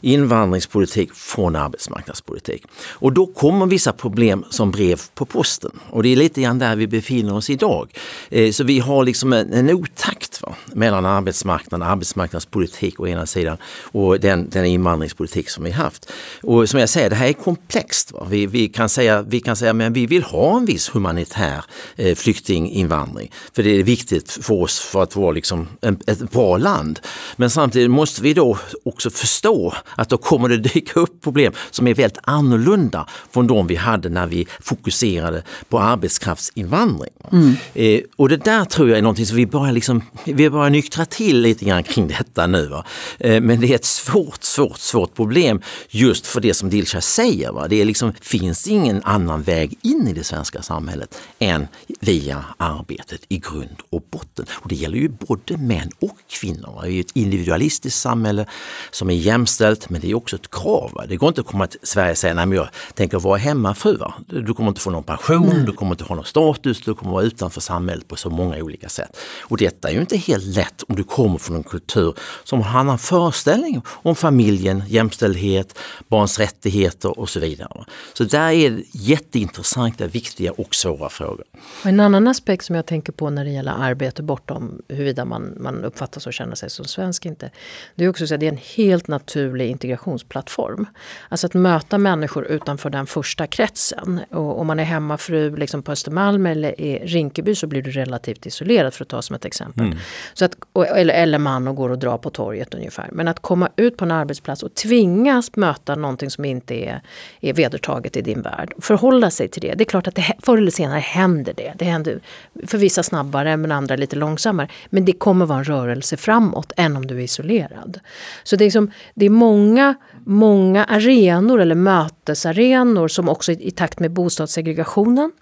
invandringspolitik 0.00 1.14
från 1.14 1.56
arbetsmarknadspolitik. 1.56 2.64
Och 2.90 3.12
då 3.12 3.26
kommer 3.26 3.66
vissa 3.66 3.92
problem 3.92 4.44
som 4.50 4.70
brev 4.70 5.00
på 5.14 5.24
posten. 5.24 5.70
Och 5.90 6.02
det 6.02 6.08
är 6.08 6.16
lite 6.16 6.42
grann 6.42 6.58
där 6.58 6.76
vi 6.76 6.86
befinner 6.86 7.34
oss 7.34 7.50
idag. 7.50 7.98
Eh, 8.30 8.50
så 8.50 8.64
vi 8.64 8.78
har 8.78 9.04
liksom 9.04 9.32
en, 9.32 9.52
en 9.52 9.70
otakt 9.70 10.42
va, 10.42 10.54
mellan 10.72 11.06
arbetsmarknaden 11.06 11.88
arbetsmarknadspolitik 11.88 13.00
å 13.00 13.06
ena 13.06 13.26
sidan 13.26 13.56
och 13.92 14.20
den, 14.20 14.50
den 14.50 14.64
invandringspolitik 14.64 15.50
som 15.50 15.64
vi 15.64 15.70
haft. 15.70 16.12
Och 16.42 16.68
som 16.68 16.80
jag 16.80 16.88
säger, 16.88 17.10
det 17.10 17.16
här 17.16 17.28
är 17.28 17.32
komplext. 17.32 18.12
Vi, 18.28 18.46
vi, 18.46 18.68
kan 18.68 18.88
säga, 18.88 19.22
vi 19.22 19.40
kan 19.40 19.56
säga 19.56 19.72
men 19.72 19.92
vi 19.92 20.06
vill 20.06 20.22
ha 20.22 20.56
en 20.56 20.64
viss 20.64 20.94
humanitär 20.94 21.64
eh, 21.96 22.14
flyktinginvandring. 22.14 23.32
För 23.52 23.62
det 23.62 23.70
är 23.70 23.82
viktigt 23.82 24.30
för 24.30 24.54
oss 24.54 24.80
för 24.80 25.02
att 25.02 25.16
vara 25.16 25.32
liksom 25.32 25.68
en, 25.80 25.98
ett 26.06 26.30
bra 26.30 26.56
land. 26.56 27.00
Men 27.36 27.50
samtidigt 27.50 27.90
måste 27.90 28.22
vi 28.22 28.34
då 28.34 28.58
också 28.84 29.10
förstå 29.10 29.74
att 29.96 30.08
då 30.08 30.18
kommer 30.18 30.48
det 30.48 30.56
dyka 30.74 31.00
upp 31.00 31.20
problem 31.20 31.52
som 31.70 31.86
är 31.86 31.94
väldigt 31.94 32.18
annorlunda 32.22 33.08
från 33.30 33.46
de 33.46 33.66
vi 33.66 33.76
hade 33.76 34.08
när 34.08 34.26
vi 34.26 34.46
fokuserade 34.60 35.42
på 35.68 35.78
arbetskraftsinvandring. 35.78 37.12
Mm. 37.32 37.56
Eh, 37.74 38.00
och 38.16 38.28
det 38.28 38.36
där 38.36 38.64
tror 38.64 38.88
jag 38.88 38.98
är 38.98 39.02
någonting 39.02 39.26
som 39.26 39.36
vi 39.36 39.46
börjar, 39.46 39.72
liksom, 39.72 40.02
vi 40.24 40.50
börjar 40.50 40.70
nyktra 40.70 41.04
till 41.04 41.40
lite 41.40 41.64
grann 41.64 41.82
kring 41.82 42.08
detta 42.08 42.46
nu. 42.46 42.82
Eh, 43.18 43.40
men 43.40 43.60
det 43.60 43.74
är 43.74 43.78
ett 43.82 43.86
svårt, 43.86 44.44
svårt, 44.44 44.78
svårt 44.78 45.14
problem 45.14 45.60
just 45.88 46.26
för 46.26 46.40
det 46.40 46.54
som 46.54 46.70
Dilsa 46.70 47.00
säger. 47.00 47.52
Va? 47.52 47.68
Det 47.68 47.80
är 47.80 47.84
liksom, 47.84 48.12
finns 48.20 48.68
ingen 48.68 49.02
annan 49.04 49.42
väg 49.42 49.78
in 49.82 50.08
i 50.08 50.12
det 50.12 50.24
svenska 50.24 50.62
samhället 50.62 51.18
än 51.38 51.66
via 52.00 52.44
arbetet 52.56 53.20
i 53.28 53.38
grund 53.38 53.76
och 53.90 54.02
botten. 54.10 54.46
Och 54.52 54.68
det 54.68 54.74
gäller 54.74 54.98
ju 54.98 55.08
både 55.08 55.56
män 55.56 55.90
och 56.00 56.16
kvinnor. 56.30 56.72
Va? 56.74 56.82
Det 56.82 56.92
är 56.92 57.00
ett 57.00 57.16
individualistiskt 57.16 58.00
samhälle 58.00 58.46
som 58.90 59.10
är 59.10 59.14
jämställt 59.14 59.90
men 59.90 60.00
det 60.00 60.10
är 60.10 60.14
också 60.14 60.36
ett 60.36 60.50
krav. 60.50 60.90
Va? 60.94 61.04
Det 61.08 61.16
går 61.16 61.28
inte 61.28 61.40
att 61.40 61.46
komma 61.46 61.66
till 61.66 61.80
Sverige 61.82 62.10
och 62.10 62.18
säga 62.18 62.34
nej 62.34 62.46
men 62.46 62.56
jag 62.56 62.68
tänker 62.94 63.18
vara 63.18 63.38
hemmafru. 63.38 63.96
Va? 63.96 64.14
Du 64.26 64.54
kommer 64.54 64.68
inte 64.68 64.80
få 64.80 64.90
någon 64.90 65.04
pension, 65.04 65.50
mm. 65.50 65.64
du 65.64 65.72
kommer 65.72 65.92
inte 65.92 66.04
ha 66.04 66.14
någon 66.14 66.24
status, 66.24 66.80
du 66.80 66.94
kommer 66.94 67.12
vara 67.12 67.24
utanför 67.24 67.60
samhället 67.60 68.08
på 68.08 68.16
så 68.16 68.30
många 68.30 68.56
olika 68.56 68.88
sätt. 68.88 69.16
Och 69.40 69.56
detta 69.56 69.88
är 69.88 69.92
ju 69.92 70.00
inte 70.00 70.16
helt 70.16 70.44
lätt 70.44 70.82
om 70.88 70.96
du 70.96 71.04
kommer 71.04 71.38
från 71.38 71.56
en 71.56 71.62
kultur 71.62 72.14
som 72.44 72.62
har 72.62 72.80
en 72.80 72.92
annan 72.92 72.98
föreställning 72.98 73.61
föreställning 73.62 73.82
om 73.86 74.16
familjen, 74.16 74.82
jämställdhet, 74.88 75.78
barns 76.08 76.38
rättigheter 76.38 77.18
och 77.18 77.28
så 77.28 77.40
vidare. 77.40 77.84
Så 78.12 78.24
där 78.24 78.50
är 78.50 78.82
jätteintressanta, 78.92 80.06
viktiga 80.06 80.52
och 80.52 80.74
svåra 80.74 81.08
frågor. 81.08 81.44
Och 81.82 81.86
en 81.86 82.00
annan 82.00 82.28
aspekt 82.28 82.64
som 82.64 82.76
jag 82.76 82.86
tänker 82.86 83.12
på 83.12 83.30
när 83.30 83.44
det 83.44 83.50
gäller 83.50 83.72
arbete 83.72 84.22
bortom 84.22 84.82
huruvida 84.88 85.24
man, 85.24 85.54
man 85.60 85.84
uppfattas 85.84 86.26
och 86.26 86.32
känner 86.32 86.54
sig 86.54 86.70
som 86.70 86.84
svensk 86.84 87.26
inte. 87.26 87.50
Det 87.94 88.04
är 88.04 88.08
också 88.08 88.24
att 88.24 88.40
det 88.40 88.46
är 88.46 88.52
en 88.52 88.58
helt 88.76 89.08
naturlig 89.08 89.70
integrationsplattform. 89.70 90.86
Alltså 91.28 91.46
att 91.46 91.54
möta 91.54 91.98
människor 91.98 92.44
utanför 92.44 92.90
den 92.90 93.06
första 93.06 93.46
kretsen. 93.46 94.20
Och 94.30 94.60
om 94.60 94.66
man 94.66 94.80
är 94.80 94.84
hemmafru 94.84 95.56
liksom 95.56 95.82
på 95.82 95.92
Östermalm 95.92 96.46
eller 96.46 96.80
i 96.80 96.98
Rinkeby 96.98 97.54
så 97.54 97.66
blir 97.66 97.82
du 97.82 97.90
relativt 97.90 98.46
isolerad 98.46 98.94
för 98.94 99.04
att 99.04 99.08
ta 99.08 99.22
som 99.22 99.36
ett 99.36 99.44
exempel. 99.44 99.84
Mm. 99.84 99.98
Så 100.34 100.44
att, 100.44 100.56
eller, 100.96 101.14
eller 101.14 101.38
man 101.38 101.68
och 101.68 101.76
går 101.76 101.90
och 101.90 101.98
drar 101.98 102.18
på 102.18 102.30
torget 102.30 102.74
ungefär. 102.74 103.08
Men 103.12 103.28
att 103.28 103.40
komma 103.52 103.68
ut 103.76 103.96
på 103.96 104.04
en 104.04 104.10
arbetsplats 104.10 104.62
och 104.62 104.74
tvingas 104.74 105.56
möta 105.56 105.94
någonting 105.94 106.30
som 106.30 106.44
inte 106.44 106.74
är, 106.74 107.00
är 107.40 107.52
vedertaget 107.52 108.16
i 108.16 108.22
din 108.22 108.42
värld. 108.42 108.72
Förhålla 108.78 109.30
sig 109.30 109.48
till 109.48 109.62
det. 109.62 109.74
Det 109.74 109.82
är 109.82 109.86
klart 109.86 110.06
att 110.06 110.14
det, 110.14 110.32
förr 110.42 110.58
eller 110.58 110.70
senare 110.70 111.00
händer 111.00 111.52
det. 111.56 111.72
Det 111.78 111.84
händer 111.84 112.20
för 112.66 112.78
vissa 112.78 113.02
snabbare 113.02 113.56
men 113.56 113.72
andra 113.72 113.96
lite 113.96 114.16
långsammare. 114.16 114.68
Men 114.90 115.04
det 115.04 115.12
kommer 115.12 115.46
vara 115.46 115.58
en 115.58 115.64
rörelse 115.64 116.16
framåt 116.16 116.72
än 116.76 116.96
om 116.96 117.06
du 117.06 117.18
är 117.18 117.22
isolerad. 117.22 118.00
Så 118.42 118.56
det 118.56 118.64
är, 118.64 118.66
liksom, 118.66 118.90
det 119.14 119.26
är 119.26 119.30
många, 119.30 119.94
många 120.26 120.84
arenor 120.84 121.60
eller 121.60 121.74
mötesarenor 121.74 123.08
som 123.08 123.28
också 123.28 123.52
i, 123.52 123.68
i 123.68 123.70
takt 123.70 124.00
med 124.00 124.10
bostadssegregationen 124.10 125.32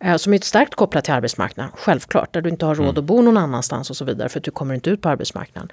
eh, 0.00 0.16
som 0.16 0.34
är 0.34 0.38
starkt 0.38 0.74
kopplat 0.74 1.04
till 1.04 1.14
arbetsmarknaden, 1.14 1.72
självklart, 1.76 2.32
där 2.32 2.42
du 2.42 2.50
inte 2.50 2.66
har 2.66 2.74
råd 2.74 2.86
mm. 2.86 2.98
att 2.98 3.04
bo 3.04 3.22
någon 3.22 3.36
annanstans 3.36 3.90
och 3.90 3.96
så 3.96 4.04
vidare 4.04 4.28
för 4.28 4.38
att 4.38 4.44
du 4.44 4.50
kommer 4.50 4.74
inte 4.74 4.90
ut 4.90 5.02
på 5.02 5.08
arbetsmarknaden 5.08 5.68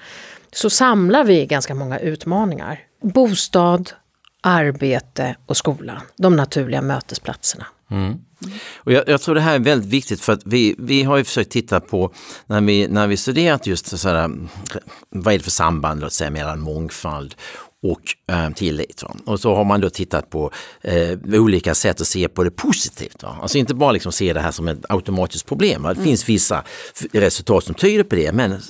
så 0.51 0.69
samlar 0.69 1.23
vi 1.23 1.45
ganska 1.45 1.75
många 1.75 1.99
utmaningar. 1.99 2.79
Bostad, 3.01 3.91
arbete 4.41 5.35
och 5.45 5.57
skolan, 5.57 6.01
de 6.17 6.35
naturliga 6.35 6.81
mötesplatserna. 6.81 7.65
Mm. 7.91 8.13
Och 8.77 8.91
jag, 8.91 9.03
jag, 9.09 9.21
tror 9.21 9.35
det 9.35 9.41
här 9.41 9.55
är 9.55 9.59
väldigt 9.59 9.89
viktigt 9.89 10.21
för 10.21 10.33
att 10.33 10.41
vi, 10.45 10.75
vi 10.77 11.03
har 11.03 11.17
ju 11.17 11.23
försökt 11.23 11.51
titta 11.51 11.79
på 11.79 12.13
när 12.45 12.61
vi, 12.61 12.87
när 12.87 13.07
vi 13.07 13.17
studerat 13.17 13.67
just 13.67 13.97
så 13.97 14.09
här, 14.09 14.31
vad 15.09 15.33
är 15.33 15.37
det 15.37 15.43
för 15.43 15.51
samband 15.51 16.01
låt 16.01 16.13
säga, 16.13 16.31
mellan 16.31 16.59
mångfald 16.59 17.35
och 17.91 18.33
eh, 18.35 18.49
tillit. 18.49 19.03
Va? 19.03 19.15
Och 19.25 19.39
så 19.39 19.55
har 19.55 19.63
man 19.63 19.81
då 19.81 19.89
tittat 19.89 20.29
på 20.29 20.51
eh, 20.81 21.17
olika 21.33 21.75
sätt 21.75 22.01
att 22.01 22.07
se 22.07 22.27
på 22.27 22.43
det 22.43 22.51
positivt. 22.51 23.23
Va? 23.23 23.37
Alltså 23.41 23.57
inte 23.57 23.73
bara 23.73 23.91
liksom 23.91 24.11
se 24.11 24.33
det 24.33 24.39
här 24.39 24.51
som 24.51 24.67
ett 24.67 24.85
automatiskt 24.89 25.45
problem. 25.45 25.83
Va? 25.83 25.89
Det 25.89 25.99
mm. 25.99 26.05
finns 26.05 26.29
vissa 26.29 26.63
resultat 27.11 27.63
som 27.63 27.75
tyder 27.75 28.03
på 28.03 28.15
det 28.15 28.31
men 28.31 28.61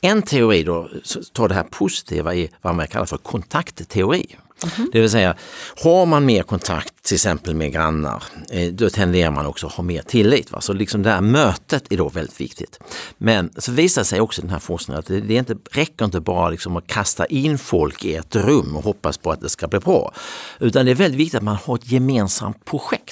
en 0.00 0.22
teori 0.22 0.62
då 0.62 0.88
tar 1.32 1.48
det 1.48 1.54
här 1.54 1.62
positiva 1.70 2.34
i 2.34 2.50
vad 2.62 2.74
man 2.74 2.86
kallar 2.86 3.06
för 3.06 3.16
kontaktteori. 3.16 4.36
Mm 4.64 4.74
-hmm. 4.74 4.92
Det 4.92 5.00
vill 5.00 5.10
säga, 5.10 5.36
har 5.82 6.06
man 6.06 6.24
mer 6.24 6.42
kontakt 6.42 6.92
till 7.02 7.14
exempel 7.14 7.54
med 7.54 7.72
grannar, 7.72 8.22
eh, 8.50 8.72
då 8.72 8.90
tenderar 8.90 9.30
man 9.30 9.46
också 9.46 9.66
att 9.66 9.72
ha 9.72 9.84
mer 9.84 10.02
tillit. 10.02 10.52
Va? 10.52 10.60
Så 10.60 10.72
liksom 10.72 11.02
det 11.02 11.10
här 11.10 11.20
mötet 11.20 11.92
är 11.92 11.96
då 11.96 12.08
väldigt 12.08 12.40
viktigt. 12.40 12.78
Men 13.18 13.50
så 13.56 13.72
visar 13.72 14.04
sig 14.04 14.20
också 14.20 14.42
den 14.42 14.50
här 14.50 14.58
forskningen 14.58 14.98
att 14.98 15.06
det, 15.06 15.20
det 15.20 15.34
inte, 15.34 15.56
räcker 15.70 16.04
inte 16.04 16.20
bara 16.20 16.50
liksom 16.50 16.76
att 16.76 16.86
kasta 16.86 17.26
in 17.26 17.58
folk 17.58 18.04
i 18.04 18.14
ett 18.14 18.36
rum 18.36 18.76
och 18.76 18.84
hoppas 18.84 19.18
på 19.18 19.30
att 19.30 19.40
det 19.40 19.48
ska 19.48 19.68
bli 19.68 19.78
bra. 19.78 20.12
Utan 20.60 20.84
det 20.84 20.90
är 20.90 20.94
väldigt 20.94 21.20
viktigt 21.20 21.38
att 21.38 21.44
man 21.44 21.56
har 21.64 21.74
ett 21.74 21.92
gemensamt 21.92 22.64
projekt. 22.64 23.11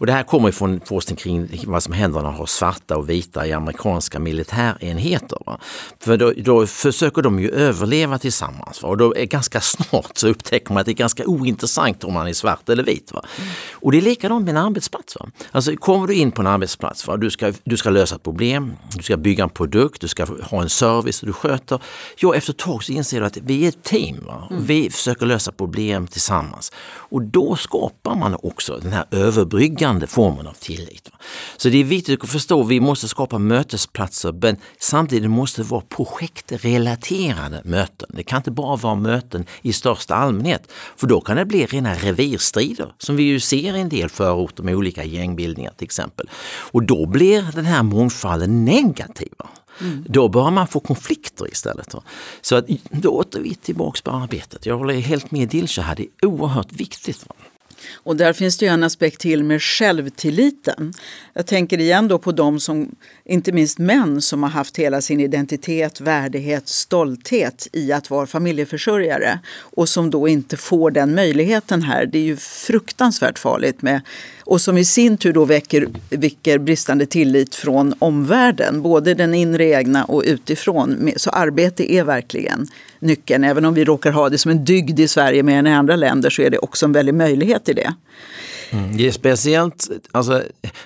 Och 0.00 0.06
det 0.06 0.12
här 0.12 0.22
kommer 0.22 0.52
från 0.52 0.80
forskning 0.80 1.16
kring 1.16 1.48
vad 1.66 1.82
som 1.82 1.92
händer 1.92 2.20
när 2.20 2.26
man 2.26 2.34
har 2.34 2.46
svarta 2.46 2.96
och 2.96 3.10
vita 3.10 3.46
i 3.46 3.52
amerikanska 3.52 4.18
militärenheter. 4.18 5.38
Va? 5.46 5.58
För 6.00 6.16
då, 6.16 6.32
då, 6.36 6.66
försöker 6.66 7.22
de 7.22 7.40
ju 7.40 7.50
överleva 7.50 8.18
tillsammans 8.18 8.82
va? 8.82 8.88
och 8.88 8.96
då 8.96 9.14
är 9.16 9.24
ganska 9.24 9.60
snart 9.60 10.10
så 10.14 10.28
upptäcker 10.28 10.72
man 10.74 10.80
att 10.80 10.86
det 10.86 10.92
är 10.92 10.94
ganska 10.94 11.26
ointressant 11.26 12.04
om 12.04 12.14
man 12.14 12.26
är 12.26 12.32
svart 12.32 12.68
eller 12.68 12.84
vit. 12.84 13.12
Va? 13.12 13.24
Mm. 13.38 13.50
Och 13.72 13.92
det 13.92 13.98
är 13.98 14.02
likadant 14.02 14.44
med 14.44 14.56
en 14.56 14.64
arbetsplats. 14.64 15.16
Va? 15.20 15.30
Alltså 15.52 15.76
kommer 15.76 16.06
du 16.06 16.14
in 16.14 16.32
på 16.32 16.42
en 16.42 16.46
arbetsplats, 16.46 17.06
va? 17.06 17.16
Du, 17.16 17.30
ska, 17.30 17.52
du 17.64 17.76
ska 17.76 17.90
lösa 17.90 18.16
ett 18.16 18.22
problem, 18.22 18.72
du 18.96 19.02
ska 19.02 19.16
bygga 19.16 19.44
en 19.44 19.50
produkt, 19.50 20.00
du 20.00 20.08
ska 20.08 20.26
ha 20.42 20.62
en 20.62 20.68
service 20.68 21.20
du 21.20 21.32
sköter. 21.32 21.82
Ja, 22.18 22.34
efter 22.34 22.52
ett 22.52 22.58
tag 22.58 22.84
så 22.84 22.92
inser 22.92 23.20
du 23.20 23.26
att 23.26 23.36
vi 23.36 23.64
är 23.64 23.68
ett 23.68 23.82
team. 23.82 24.16
Mm. 24.50 24.64
Vi 24.64 24.90
försöker 24.90 25.26
lösa 25.26 25.52
problem 25.52 26.06
tillsammans. 26.06 26.72
Och 27.10 27.22
då 27.22 27.56
skapar 27.56 28.14
man 28.14 28.36
också 28.42 28.78
den 28.82 28.92
här 28.92 29.04
överbryggningen 29.10 29.89
överbryggande 29.90 30.06
formen 30.06 30.46
av 30.46 30.54
tillit. 30.54 31.10
Så 31.56 31.68
det 31.68 31.78
är 31.78 31.84
viktigt 31.84 32.22
att 32.22 32.30
förstå, 32.30 32.62
vi 32.62 32.80
måste 32.80 33.08
skapa 33.08 33.38
mötesplatser 33.38 34.32
men 34.32 34.56
samtidigt 34.78 35.30
måste 35.30 35.62
det 35.62 35.68
vara 35.68 35.82
projektrelaterade 35.88 37.62
möten. 37.64 38.08
Det 38.12 38.22
kan 38.22 38.36
inte 38.36 38.50
bara 38.50 38.76
vara 38.76 38.94
möten 38.94 39.44
i 39.62 39.72
största 39.72 40.14
allmänhet, 40.14 40.72
för 40.96 41.06
då 41.06 41.20
kan 41.20 41.36
det 41.36 41.44
bli 41.44 41.66
rena 41.66 41.94
revirstrider 41.94 42.94
som 42.98 43.16
vi 43.16 43.22
ju 43.22 43.40
ser 43.40 43.76
i 43.76 43.80
en 43.80 43.88
del 43.88 44.08
förorter 44.08 44.62
med 44.62 44.74
olika 44.74 45.04
gängbildningar 45.04 45.72
till 45.76 45.84
exempel. 45.84 46.28
Och 46.72 46.82
då 46.82 47.06
blir 47.06 47.52
den 47.54 47.64
här 47.64 47.82
mångfalden 47.82 48.64
negativ. 48.64 49.32
Mm. 49.80 50.04
Då 50.08 50.28
bör 50.28 50.50
man 50.50 50.66
få 50.66 50.80
konflikter 50.80 51.46
istället. 51.48 51.94
Så 52.40 52.56
att, 52.56 52.66
då 52.90 53.10
åter 53.10 53.40
vi 53.40 53.54
tillbaks 53.54 54.02
på 54.02 54.10
arbetet. 54.10 54.66
Jag 54.66 54.78
håller 54.78 54.94
helt 55.00 55.30
med 55.30 55.48
Dilsa 55.48 55.82
här, 55.82 55.96
det 55.96 56.06
är 56.22 56.26
oerhört 56.26 56.72
viktigt. 56.72 57.26
Och 57.94 58.16
där 58.16 58.32
finns 58.32 58.58
det 58.58 58.66
ju 58.66 58.72
en 58.72 58.82
aspekt 58.82 59.20
till 59.20 59.44
med 59.44 59.62
självtilliten. 59.62 60.92
Jag 61.34 61.46
tänker 61.46 61.80
igen 61.80 62.08
då 62.08 62.18
på 62.18 62.32
de 62.32 62.60
som, 62.60 62.94
inte 63.24 63.52
minst 63.52 63.78
män, 63.78 64.22
som 64.22 64.42
har 64.42 64.50
haft 64.50 64.76
hela 64.76 65.00
sin 65.00 65.20
identitet, 65.20 66.00
värdighet, 66.00 66.68
stolthet 66.68 67.68
i 67.72 67.92
att 67.92 68.10
vara 68.10 68.26
familjeförsörjare 68.26 69.38
och 69.58 69.88
som 69.88 70.10
då 70.10 70.28
inte 70.28 70.56
får 70.56 70.90
den 70.90 71.14
möjligheten 71.14 71.82
här. 71.82 72.06
Det 72.06 72.18
är 72.18 72.22
ju 72.22 72.36
fruktansvärt 72.36 73.38
farligt 73.38 73.82
med 73.82 74.00
och 74.50 74.60
som 74.60 74.78
i 74.78 74.84
sin 74.84 75.16
tur 75.16 75.32
då 75.32 75.44
väcker, 75.44 75.86
väcker 76.10 76.58
bristande 76.58 77.06
tillit 77.06 77.54
från 77.54 77.94
omvärlden, 77.98 78.82
både 78.82 79.14
den 79.14 79.34
inre 79.34 79.64
egna 79.64 80.04
och 80.04 80.22
utifrån. 80.26 81.10
Så 81.16 81.30
arbete 81.30 81.92
är 81.92 82.04
verkligen 82.04 82.66
nyckeln. 82.98 83.44
Även 83.44 83.64
om 83.64 83.74
vi 83.74 83.84
råkar 83.84 84.12
ha 84.12 84.28
det 84.28 84.38
som 84.38 84.50
en 84.50 84.64
dygd 84.64 85.00
i 85.00 85.08
Sverige 85.08 85.42
mer 85.42 85.58
än 85.58 85.66
i 85.66 85.72
andra 85.72 85.96
länder 85.96 86.30
så 86.30 86.42
är 86.42 86.50
det 86.50 86.58
också 86.58 86.86
en 86.86 86.92
väldig 86.92 87.14
möjlighet 87.14 87.68
i 87.70 87.72
det. 87.72 87.94
Mm. 88.70 88.96
Det 88.96 89.06
är 89.06 89.12
speciellt, 89.12 89.88
alltså, 90.12 90.42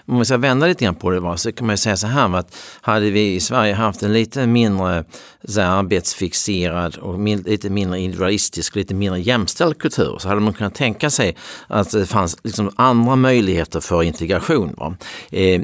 om 0.06 0.18
vi 0.18 0.24
ska 0.24 0.36
vända 0.36 0.66
lite 0.66 0.84
grann 0.84 0.94
på 0.94 1.10
det 1.10 1.20
var, 1.20 1.36
så 1.36 1.52
kan 1.52 1.66
man 1.66 1.78
säga 1.78 1.96
så 1.96 2.06
här 2.06 2.36
att 2.36 2.56
hade 2.80 3.10
vi 3.10 3.34
i 3.34 3.40
Sverige 3.40 3.74
haft 3.74 4.02
en 4.02 4.12
lite 4.12 4.46
mindre 4.46 5.04
så 5.48 5.60
här, 5.60 5.68
arbetsfixerad 5.68 6.96
och 6.96 7.20
min, 7.20 7.38
lite 7.38 7.70
mindre 7.70 8.00
individualistisk, 8.00 8.76
lite 8.76 8.94
mindre 8.94 9.20
jämställd 9.20 9.78
kultur 9.78 10.16
så 10.18 10.28
hade 10.28 10.40
man 10.40 10.52
kunnat 10.52 10.74
tänka 10.74 11.10
sig 11.10 11.36
att 11.66 11.90
det 11.90 12.06
fanns 12.06 12.36
liksom 12.44 12.70
andra 12.76 13.16
möjligheter 13.16 13.80
för 13.80 14.02
integration. 14.02 14.74
Va? 14.76 14.96
Eh, 15.30 15.60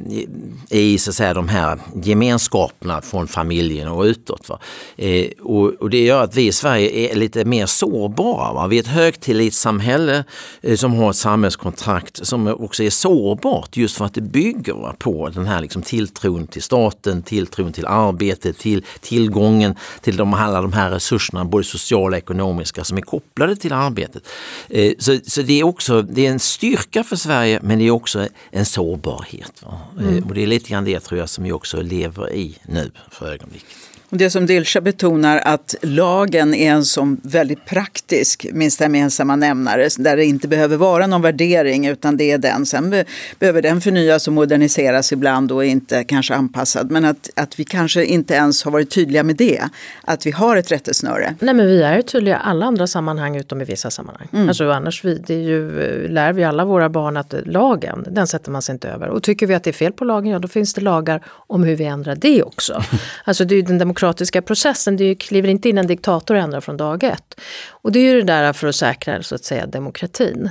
I 0.71 0.99
så 0.99 1.11
att 1.11 1.15
säga, 1.15 1.35
de 1.35 1.49
här 1.49 1.79
gemenskaperna 2.03 3.01
från 3.01 3.29
familjen 3.29 3.89
och 3.89 4.03
utåt. 4.03 4.49
Va? 4.49 4.59
Eh, 4.97 5.27
och, 5.41 5.69
och, 5.69 5.91
det 5.91 6.05
gör 6.05 6.23
att 6.23 6.37
vi 6.37 6.47
i 6.47 6.53
Sverige 6.53 6.91
är 6.91 7.17
lite 7.17 7.45
mer 7.45 7.67
sårbara. 7.67 8.53
Va? 8.53 8.67
Vi 8.67 8.77
är 8.77 8.81
ett 8.81 8.87
högtillitssamhälle 8.87 10.25
eh, 10.61 10.77
som 10.77 10.95
har 10.95 11.10
ett 11.11 11.17
samhällskontrakt 11.17 12.27
som 12.27 12.49
också 12.49 12.83
är 12.83 12.91
sårbart 12.91 13.77
just 13.77 13.97
för 13.97 14.05
att 14.05 14.15
det 14.15 14.21
bygger 14.21 14.93
på 14.99 15.29
den 15.29 15.47
här 15.47 15.61
liksom 15.61 15.83
tilltron 15.83 16.47
till 16.47 16.63
staten, 16.63 17.23
tilltron 17.23 17.73
till 17.73 17.87
arbetet, 17.87 18.59
till 18.59 18.85
tillgången 19.01 19.75
till 20.01 20.17
de, 20.17 20.35
alla 20.35 20.63
de 20.63 20.73
här 20.73 20.91
resurserna, 20.91 21.45
både 21.45 21.65
sociala 21.65 22.17
och 22.17 22.23
ekonomiska, 22.23 22.85
som 22.85 22.99
är 22.99 23.03
kopplade 23.03 23.57
till 23.57 23.73
arbetet. 23.73 24.29
Eh, 24.69 24.93
så, 24.99 25.19
så 25.27 25.43
det 25.43 25.61
är 25.61 25.65
också 25.65 26.03
det 26.03 26.27
är 26.27 26.31
en 26.31 26.41
styrka 26.41 27.05
för 27.05 27.17
Sverige 27.17 27.61
men 27.63 27.79
det 27.79 27.87
är 27.87 27.91
också 27.91 28.29
en 28.51 28.67
sårbarhet. 28.67 29.63
Eh, 29.99 30.09
mm. 30.09 30.25
Och 30.25 30.35
det 30.35 30.43
är 30.43 30.47
lite 30.47 30.71
grann 30.71 30.85
det 30.85 31.01
tror 31.01 31.21
jag 31.21 31.29
som 31.29 31.45
vi 31.45 31.53
också 31.53 31.83
lever 31.83 32.33
i 32.33 32.59
nu 32.63 32.91
för 33.11 33.33
ögonblicket. 33.33 33.90
Det 34.13 34.31
som 34.31 34.47
Dilsa 34.47 34.81
betonar 34.81 35.39
att 35.39 35.75
lagen 35.83 36.55
är 36.55 36.73
en 36.73 36.85
som 36.85 37.21
väldigt 37.23 37.65
praktisk 37.65 38.47
minsta 38.53 38.85
gemensamma 38.85 39.37
nämnare 39.37 39.89
där 39.99 40.17
det 40.17 40.25
inte 40.25 40.49
behöver 40.49 40.77
vara 40.77 41.07
någon 41.07 41.23
värdering 41.23 41.87
utan 41.87 42.17
det 42.17 42.31
är 42.31 42.39
den. 42.39 42.67
Sen 42.67 42.91
be 42.91 43.05
behöver 43.39 43.63
den 43.63 43.81
förnyas 43.81 44.27
och 44.29 44.33
moderniseras 44.33 45.13
ibland 45.13 45.53
och 45.53 45.65
är 45.65 45.69
inte 45.69 46.05
kanske 46.05 46.35
anpassad. 46.35 46.91
Men 46.91 47.05
att, 47.05 47.31
att 47.37 47.59
vi 47.59 47.65
kanske 47.65 48.05
inte 48.05 48.35
ens 48.35 48.65
har 48.65 48.71
varit 48.71 48.91
tydliga 48.91 49.23
med 49.23 49.37
det. 49.37 49.63
Att 50.05 50.27
vi 50.27 50.31
har 50.31 50.57
ett 50.57 50.73
rättesnöre. 50.73 51.35
Nej 51.41 51.55
men 51.55 51.67
vi 51.67 51.83
är 51.83 52.03
tydliga 52.03 52.37
i 52.37 52.41
alla 52.43 52.67
andra 52.67 52.87
sammanhang 52.87 53.37
utom 53.37 53.61
i 53.61 53.65
vissa 53.65 53.91
sammanhang. 53.91 54.29
Mm. 54.33 54.49
Alltså 54.49 54.71
annars 54.71 55.05
vi, 55.05 55.15
det 55.27 55.35
ju, 55.35 56.09
lär 56.09 56.33
vi 56.33 56.45
alla 56.45 56.65
våra 56.65 56.89
barn 56.89 57.17
att 57.17 57.35
lagen, 57.47 58.07
den 58.11 58.27
sätter 58.27 58.51
man 58.51 58.63
sig 58.63 58.73
inte 58.73 58.89
över. 58.89 59.09
Och 59.09 59.23
tycker 59.23 59.47
vi 59.47 59.55
att 59.55 59.65
det 59.65 59.71
är 59.71 59.73
fel 59.73 59.93
på 59.93 60.05
lagen, 60.05 60.33
ja 60.33 60.39
då 60.39 60.49
finns 60.49 60.75
det 60.75 60.81
lagar 60.81 61.23
om 61.27 61.65
hur 61.65 61.77
vi 61.77 61.85
ändrar 61.85 62.17
det 62.17 62.43
också. 62.43 62.83
alltså 63.25 63.45
det 63.45 63.55
är 63.55 63.63
den 63.63 63.79
demokratiska 64.01 64.43
processen. 64.43 64.97
Det 64.97 65.15
kliver 65.15 65.49
inte 65.49 65.69
in 65.69 65.79
en 65.79 65.87
diktator 65.87 66.35
och 66.35 66.41
ändrar 66.41 66.61
från 66.61 66.77
dag 66.77 67.05
ett. 67.05 67.41
Och 67.71 67.93
det 67.93 67.99
är 67.99 68.13
ju 68.13 68.21
det 68.21 68.33
där 68.33 68.53
för 68.53 68.69
att 68.69 68.77
säkra 68.77 69.23
så 69.23 69.35
att 69.35 69.45
säga 69.45 69.67
demokratin. 69.67 70.51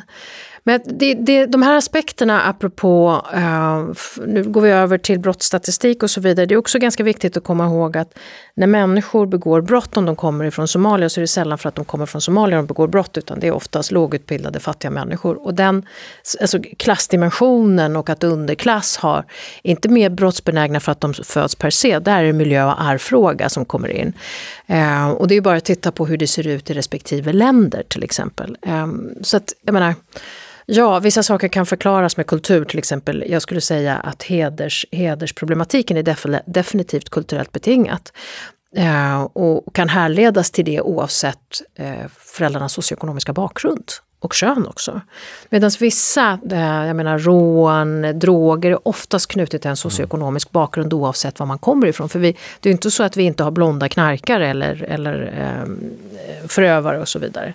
Men 0.70 0.82
det, 0.86 1.14
det, 1.14 1.46
de 1.46 1.62
här 1.62 1.78
aspekterna 1.78 2.42
apropå, 2.42 3.22
uh, 3.36 3.94
nu 4.28 4.44
går 4.44 4.62
vi 4.62 4.70
över 4.70 4.98
till 4.98 5.20
brottsstatistik 5.20 6.04
och 6.04 6.10
så 6.10 6.22
vidare, 6.22 6.46
det 6.46 6.56
är 6.56 6.58
också 6.58 6.80
ganska 6.80 7.04
viktigt 7.04 7.38
att 7.38 7.44
komma 7.44 7.66
ihåg 7.66 7.98
att 7.98 8.20
när 8.54 8.68
människor 8.68 9.26
begår 9.26 9.62
brott, 9.62 9.98
om 9.98 10.06
de 10.06 10.16
kommer 10.16 10.46
ifrån 10.46 10.68
Somalia, 10.68 11.10
så 11.10 11.20
är 11.20 11.22
det 11.22 11.28
sällan 11.28 11.58
för 11.58 11.70
att 11.70 11.76
de 11.76 11.86
kommer 11.86 12.06
från 12.06 12.22
Somalia 12.22 12.58
de 12.58 12.66
begår 12.66 12.88
brott, 12.88 13.18
utan 13.18 13.40
det 13.40 13.48
är 13.48 13.52
oftast 13.52 13.92
lågutbildade 13.92 14.60
fattiga 14.60 14.92
människor. 14.92 15.46
Och 15.46 15.54
den 15.54 15.86
alltså 16.42 16.60
klassdimensionen 16.78 17.96
och 17.96 18.10
att 18.10 18.24
underklass 18.24 18.98
har 18.98 19.26
inte 19.64 19.90
mer 19.90 20.10
brottsbenägna 20.10 20.80
för 20.80 20.92
att 20.92 21.02
de 21.02 21.14
föds 21.14 21.56
per 21.56 21.70
se, 21.70 22.00
där 22.00 22.20
är 22.20 22.24
det 22.24 22.34
miljö 22.34 22.66
och 22.66 22.82
arvfråga 22.82 23.50
som 23.50 23.66
kommer 23.66 23.90
in. 23.90 24.14
Uh, 24.70 25.10
och 25.10 25.28
det 25.28 25.36
är 25.36 25.42
bara 25.42 25.58
att 25.58 25.66
titta 25.66 25.92
på 25.92 26.06
hur 26.06 26.18
det 26.18 26.28
ser 26.28 26.48
ut 26.48 26.70
i 26.70 26.74
respektive 26.74 27.34
länder 27.34 27.84
till 27.88 28.04
exempel. 28.04 28.58
Um, 28.62 29.14
så 29.22 29.38
att, 29.38 29.54
jag 29.66 29.74
menar, 29.74 29.94
Ja, 30.72 31.00
vissa 31.00 31.24
saker 31.24 31.48
kan 31.48 31.66
förklaras 31.66 32.18
med 32.18 32.28
kultur, 32.28 32.66
till 32.66 32.80
exempel. 32.80 33.24
Jag 33.28 33.42
skulle 33.42 33.62
säga 33.62 33.96
att 33.96 34.24
heders, 34.24 34.86
hedersproblematiken 34.92 35.98
är 35.98 36.04
def 36.04 36.26
definitivt 36.46 37.10
kulturellt 37.10 37.52
betingat. 37.52 38.14
Eh, 38.76 39.22
och 39.22 39.76
kan 39.76 39.90
härledas 39.90 40.52
till 40.52 40.66
det 40.66 40.82
oavsett 40.82 41.62
eh, 41.76 42.08
föräldrarnas 42.18 42.74
socioekonomiska 42.74 43.34
bakgrund 43.34 43.92
och 44.20 44.34
kön 44.34 44.68
också. 44.68 45.02
Medan 45.50 45.72
vissa, 45.80 46.40
eh, 46.52 46.86
jag 46.88 46.96
menar 46.96 47.20
rån, 47.20 48.20
droger 48.20 48.72
är 48.72 48.88
oftast 48.88 49.28
knutet 49.28 49.62
till 49.62 49.70
en 49.70 49.78
socioekonomisk 49.78 50.52
bakgrund 50.52 50.94
oavsett 50.94 51.40
var 51.40 51.46
man 51.46 51.60
kommer 51.60 51.88
ifrån. 51.88 52.10
För 52.10 52.20
vi, 52.20 52.38
det 52.60 52.70
är 52.70 52.74
inte 52.74 52.92
så 52.92 53.04
att 53.04 53.18
vi 53.18 53.24
inte 53.24 53.44
har 53.44 53.52
blonda 53.52 53.90
knarkare 53.90 54.48
eller, 54.48 54.84
eller 54.84 55.34
eh, 55.38 56.48
förövare 56.48 57.00
och 57.00 57.08
så 57.08 57.20
vidare. 57.20 57.54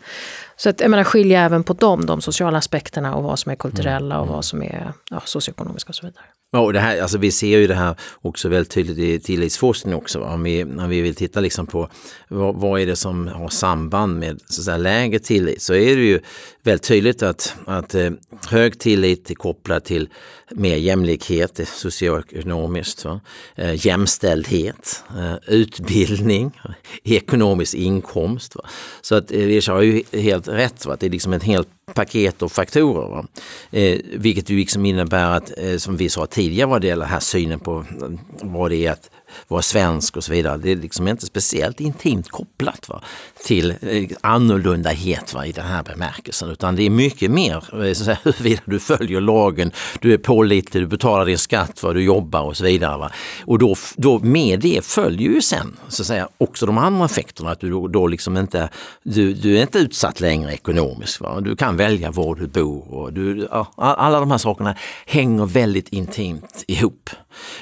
Så 0.56 0.70
att, 0.70 0.80
jag 0.80 0.90
menar, 0.90 1.04
skilja 1.04 1.40
även 1.40 1.64
på 1.64 1.72
dem, 1.72 2.06
de 2.06 2.20
sociala 2.20 2.58
aspekterna 2.58 3.14
och 3.14 3.22
vad 3.22 3.38
som 3.38 3.52
är 3.52 3.56
kulturella 3.56 4.18
och 4.18 4.24
mm. 4.24 4.34
vad 4.34 4.44
som 4.44 4.62
är 4.62 4.92
ja, 5.10 5.20
socioekonomiska 5.24 5.88
och 5.88 5.94
så 5.94 6.06
vidare. 6.06 6.24
Ja, 6.54 6.60
och 6.60 6.72
det 6.72 6.80
här, 6.80 7.02
alltså 7.02 7.18
vi 7.18 7.30
ser 7.30 7.58
ju 7.58 7.66
det 7.66 7.74
här 7.74 7.94
också 8.22 8.48
väldigt 8.48 8.72
tydligt 8.72 8.98
i 8.98 9.20
tillitsforskning 9.20 9.94
också. 9.94 10.20
Om 10.20 10.42
vi, 10.42 10.64
när 10.64 10.88
vi 10.88 11.00
vill 11.00 11.14
titta 11.14 11.40
liksom 11.40 11.66
på 11.66 11.88
vad, 12.28 12.54
vad 12.54 12.80
är 12.80 12.86
det 12.86 12.96
som 12.96 13.28
har 13.28 13.48
samband 13.48 14.18
med 14.18 14.40
så 14.46 14.60
att 14.60 14.64
säga, 14.64 14.76
lägre 14.76 15.18
tillit 15.18 15.62
så 15.62 15.74
är 15.74 15.96
det 15.96 16.02
ju 16.02 16.20
väldigt 16.62 16.82
tydligt 16.82 17.22
att, 17.22 17.54
att 17.66 17.94
eh, 17.94 18.10
hög 18.46 18.78
tillit 18.78 19.30
är 19.30 19.34
kopplad 19.34 19.84
till 19.84 20.08
mer 20.50 20.76
jämlikhet 20.76 21.60
eh, 21.60 21.66
socioekonomiskt, 21.66 23.04
va? 23.04 23.20
Eh, 23.54 23.86
jämställdhet, 23.86 25.04
eh, 25.18 25.34
utbildning, 25.46 26.60
ekonomisk 27.04 27.74
inkomst. 27.74 28.56
Va? 28.56 28.64
Så 29.00 29.14
att 29.14 29.32
eh, 29.32 29.38
Richard 29.38 29.74
har 29.74 29.82
ju 29.82 30.02
helt 30.12 30.48
rätt, 30.48 30.86
va? 30.86 30.96
det 31.00 31.06
är 31.06 31.10
liksom 31.10 31.32
en 31.32 31.40
helt 31.40 31.68
paket 31.94 32.42
och 32.42 32.52
faktorer. 32.52 33.08
Va? 33.08 33.26
Eh, 33.70 33.98
vilket 34.12 34.50
ju 34.50 34.56
liksom 34.56 34.86
innebär 34.86 35.36
att, 35.36 35.58
eh, 35.58 35.76
som 35.76 35.96
vi 35.96 36.08
sa 36.08 36.26
tidigare 36.26 36.68
vad 36.68 36.80
det 36.80 36.86
gäller 36.86 37.06
här 37.06 37.20
synen 37.20 37.60
på 37.60 37.78
eh, 37.78 38.08
vad 38.42 38.70
det 38.70 38.86
är 38.86 38.92
att 38.92 39.10
vara 39.48 39.62
svensk 39.62 40.16
och 40.16 40.24
så 40.24 40.32
vidare. 40.32 40.56
Det 40.56 40.70
är 40.70 40.76
liksom 40.76 41.08
inte 41.08 41.26
speciellt 41.26 41.80
intimt 41.80 42.30
kopplat 42.30 42.88
va, 42.88 43.02
till 43.46 43.70
eh, 43.70 44.08
annorlundahet 44.20 45.34
va, 45.34 45.46
i 45.46 45.52
den 45.52 45.66
här 45.66 45.82
bemärkelsen 45.82 46.50
utan 46.50 46.76
det 46.76 46.82
är 46.82 46.90
mycket 46.90 47.30
mer 47.30 47.56
eh, 47.56 47.92
så 47.92 48.02
att 48.02 48.06
säga, 48.06 48.18
huruvida 48.24 48.62
du 48.64 48.80
följer 48.80 49.20
lagen, 49.20 49.72
du 50.00 50.12
är 50.12 50.18
pålitlig, 50.18 50.82
du 50.82 50.86
betalar 50.86 51.26
din 51.26 51.38
skatt, 51.38 51.82
va, 51.82 51.92
du 51.92 52.02
jobbar 52.02 52.42
och 52.42 52.56
så 52.56 52.64
vidare. 52.64 52.98
Va. 52.98 53.10
Och 53.44 53.58
då, 53.58 53.76
då 53.96 54.18
med 54.18 54.60
det 54.60 54.84
följer 54.84 55.30
ju 55.30 55.40
sen 55.40 55.76
så 55.88 56.02
att 56.02 56.06
säga, 56.06 56.28
också 56.38 56.66
de 56.66 56.78
andra 56.78 57.04
effekterna, 57.04 57.50
att 57.50 57.60
du 57.60 57.70
då, 57.70 57.88
då 57.88 58.06
liksom 58.06 58.36
inte, 58.36 58.68
du, 59.02 59.34
du 59.34 59.58
är 59.58 59.62
inte 59.62 59.78
utsatt 59.78 60.20
längre 60.20 60.52
ekonomiskt. 60.52 61.20
Va. 61.20 61.40
Du 61.40 61.56
kan 61.56 61.76
välja 61.76 62.10
var 62.10 62.34
du 62.34 62.46
bor 62.46 62.94
och 62.94 63.12
du, 63.12 63.48
ja, 63.50 63.72
alla 63.76 64.20
de 64.20 64.30
här 64.30 64.38
sakerna 64.38 64.74
hänger 65.06 65.46
väldigt 65.46 65.88
intimt 65.88 66.64
ihop. 66.66 67.10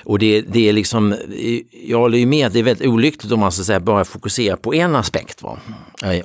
Och 0.04 0.18
det, 0.18 0.40
det 0.40 0.68
är 0.68 0.72
liksom, 0.72 1.16
jag 1.70 1.98
håller 1.98 2.18
ju 2.18 2.26
med 2.26 2.46
att 2.46 2.52
det 2.52 2.58
är 2.58 2.62
väldigt 2.62 2.88
olyckligt 2.88 3.32
om 3.32 3.40
man 3.40 3.52
så 3.52 3.64
säga, 3.64 3.80
bara 3.80 4.04
fokuserar 4.04 4.56
på 4.56 4.74
en 4.74 4.96
aspekt 4.96 5.42
va, 5.42 5.58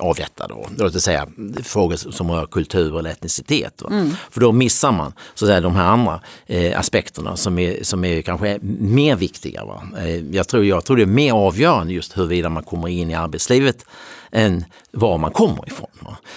av 0.00 0.14
detta. 0.16 0.48
Då. 0.48 0.66
Låt 0.78 0.94
oss 0.94 1.02
säga 1.02 1.28
frågor 1.64 1.96
som 1.96 2.30
rör 2.30 2.46
kultur 2.46 2.98
eller 2.98 3.10
etnicitet. 3.10 3.82
Mm. 3.82 4.10
För 4.30 4.40
då 4.40 4.52
missar 4.52 4.92
man 4.92 5.12
så 5.34 5.44
att 5.44 5.48
säga, 5.48 5.60
de 5.60 5.76
här 5.76 5.84
andra 5.84 6.20
eh, 6.46 6.78
aspekterna 6.78 7.36
som 7.36 7.58
är, 7.58 7.82
som 7.82 8.04
är 8.04 8.22
kanske 8.22 8.58
mer 8.80 9.16
viktiga. 9.16 9.64
Va. 9.64 9.82
Eh, 9.98 10.16
jag, 10.16 10.48
tror, 10.48 10.64
jag 10.64 10.84
tror 10.84 10.96
det 10.96 11.02
är 11.02 11.06
mer 11.06 11.32
avgörande 11.32 11.92
just 11.92 12.18
huruvida 12.18 12.48
man 12.48 12.62
kommer 12.62 12.88
in 12.88 13.10
i 13.10 13.14
arbetslivet 13.14 13.84
än 14.32 14.64
var 14.90 15.18
man 15.18 15.30
kommer 15.30 15.68
ifrån. 15.68 15.88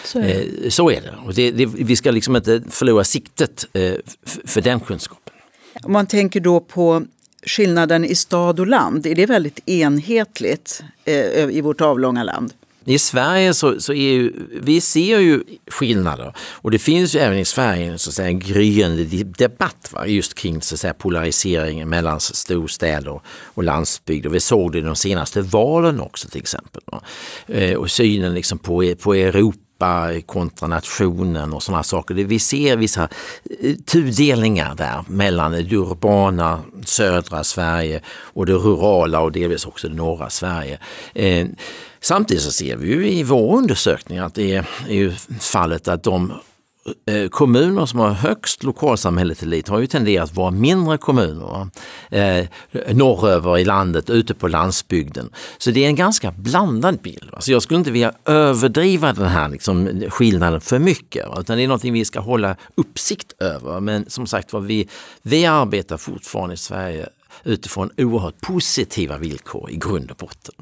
Så 0.05 0.19
är 0.19 0.23
det. 0.23 0.65
Eh, 0.65 0.69
så 0.69 0.91
är 0.91 1.01
det. 1.01 1.13
Och 1.25 1.33
det, 1.33 1.51
det, 1.51 1.65
vi 1.65 1.95
ska 1.95 2.11
liksom 2.11 2.35
inte 2.35 2.61
förlora 2.69 3.03
siktet 3.03 3.65
eh, 3.73 3.93
för 4.45 4.61
den 4.61 4.79
kunskapen. 4.79 5.20
Om 5.83 5.91
man 5.91 6.07
tänker 6.07 6.39
då 6.39 6.59
på 6.59 7.05
skillnaden 7.45 8.05
i 8.05 8.15
stad 8.15 8.59
och 8.59 8.67
land, 8.67 9.05
är 9.05 9.15
det 9.15 9.25
väldigt 9.25 9.69
enhetligt 9.69 10.83
eh, 11.05 11.49
i 11.49 11.61
vårt 11.61 11.81
avlånga 11.81 12.23
land? 12.23 12.53
I 12.85 12.99
Sverige 12.99 13.53
så, 13.53 13.81
så 13.81 13.93
är 13.93 14.11
ju, 14.11 14.33
vi 14.61 14.81
ser 14.81 15.19
ju 15.19 15.43
skillnader 15.67 16.33
och 16.39 16.71
det 16.71 16.79
finns 16.79 17.15
ju 17.15 17.19
även 17.19 17.37
i 17.37 17.45
Sverige 17.45 17.97
så 17.97 18.09
att 18.09 18.13
säga, 18.13 18.27
en 18.27 18.39
gryende 18.39 19.03
debatt 19.23 19.89
va, 19.93 20.07
just 20.07 20.33
kring 20.33 20.61
så 20.61 20.75
att 20.75 20.79
säga, 20.79 20.93
polariseringen 20.93 21.89
mellan 21.89 22.19
storstäder 22.19 23.21
och 23.27 23.63
landsbygd. 23.63 24.25
Och 24.25 24.35
vi 24.35 24.39
såg 24.39 24.71
det 24.71 24.77
i 24.77 24.81
de 24.81 24.95
senaste 24.95 25.41
valen 25.41 26.01
också 26.01 26.29
till 26.29 26.41
exempel. 26.41 26.81
Va. 26.85 27.01
Eh, 27.47 27.75
och 27.75 27.91
synen 27.91 28.33
liksom 28.33 28.59
på, 28.59 28.95
på 29.01 29.13
Europa 29.13 29.70
kontra 30.25 30.67
nationen 30.67 31.53
och 31.53 31.63
sådana 31.63 31.83
saker. 31.83 32.13
Vi 32.13 32.39
ser 32.39 32.77
vissa 32.77 33.09
eh, 33.61 33.75
tudelningar 33.75 34.75
där 34.75 35.03
mellan 35.07 35.51
det 35.51 35.73
urbana 35.73 36.59
södra 36.85 37.43
Sverige 37.43 38.01
och 38.07 38.45
det 38.45 38.53
rurala 38.53 39.19
och 39.19 39.31
delvis 39.31 39.65
också 39.65 39.89
det 39.89 39.95
norra 39.95 40.29
Sverige. 40.29 40.79
Eh, 41.13 41.47
samtidigt 42.01 42.43
så 42.43 42.51
ser 42.51 42.75
vi 42.75 42.87
ju 42.87 43.09
i 43.09 43.23
vår 43.23 43.57
undersökning 43.57 44.17
att 44.17 44.35
det 44.35 44.55
är, 44.87 45.39
fallet 45.39 45.87
att 45.87 46.03
de 46.03 46.33
Eh, 47.05 47.29
kommuner 47.29 47.85
som 47.85 47.99
har 47.99 48.09
högst 48.09 48.63
lokalsamhälletillit 48.63 49.67
har 49.67 49.79
ju 49.79 49.87
tenderat 49.87 50.29
att 50.29 50.35
vara 50.35 50.51
mindre 50.51 50.97
kommuner. 50.97 51.67
Eh, 52.09 52.45
norröver 52.93 53.57
i 53.57 53.65
landet, 53.65 54.09
ute 54.09 54.33
på 54.33 54.47
landsbygden. 54.47 55.29
Så 55.57 55.71
det 55.71 55.83
är 55.83 55.87
en 55.87 55.95
ganska 55.95 56.31
blandad 56.31 57.01
bild. 57.01 57.29
Så 57.39 57.51
jag 57.51 57.61
skulle 57.61 57.77
inte 57.77 57.91
vilja 57.91 58.13
överdriva 58.25 59.13
den 59.13 59.27
här 59.27 59.49
liksom, 59.49 60.03
skillnaden 60.09 60.61
för 60.61 60.79
mycket. 60.79 61.25
Utan 61.39 61.57
det 61.57 61.63
är 61.63 61.67
någonting 61.67 61.93
vi 61.93 62.05
ska 62.05 62.19
hålla 62.19 62.55
uppsikt 62.75 63.41
över. 63.41 63.79
Men 63.79 64.09
som 64.09 64.27
sagt 64.27 64.53
var, 64.53 64.61
vi, 64.61 64.87
vi 65.21 65.45
arbetar 65.45 65.97
fortfarande 65.97 66.53
i 66.53 66.57
Sverige 66.57 67.09
utifrån 67.43 67.89
oerhört 67.97 68.41
positiva 68.41 69.17
villkor 69.17 69.69
i 69.71 69.75
grund 69.75 70.11
och 70.11 70.17
botten. 70.17 70.55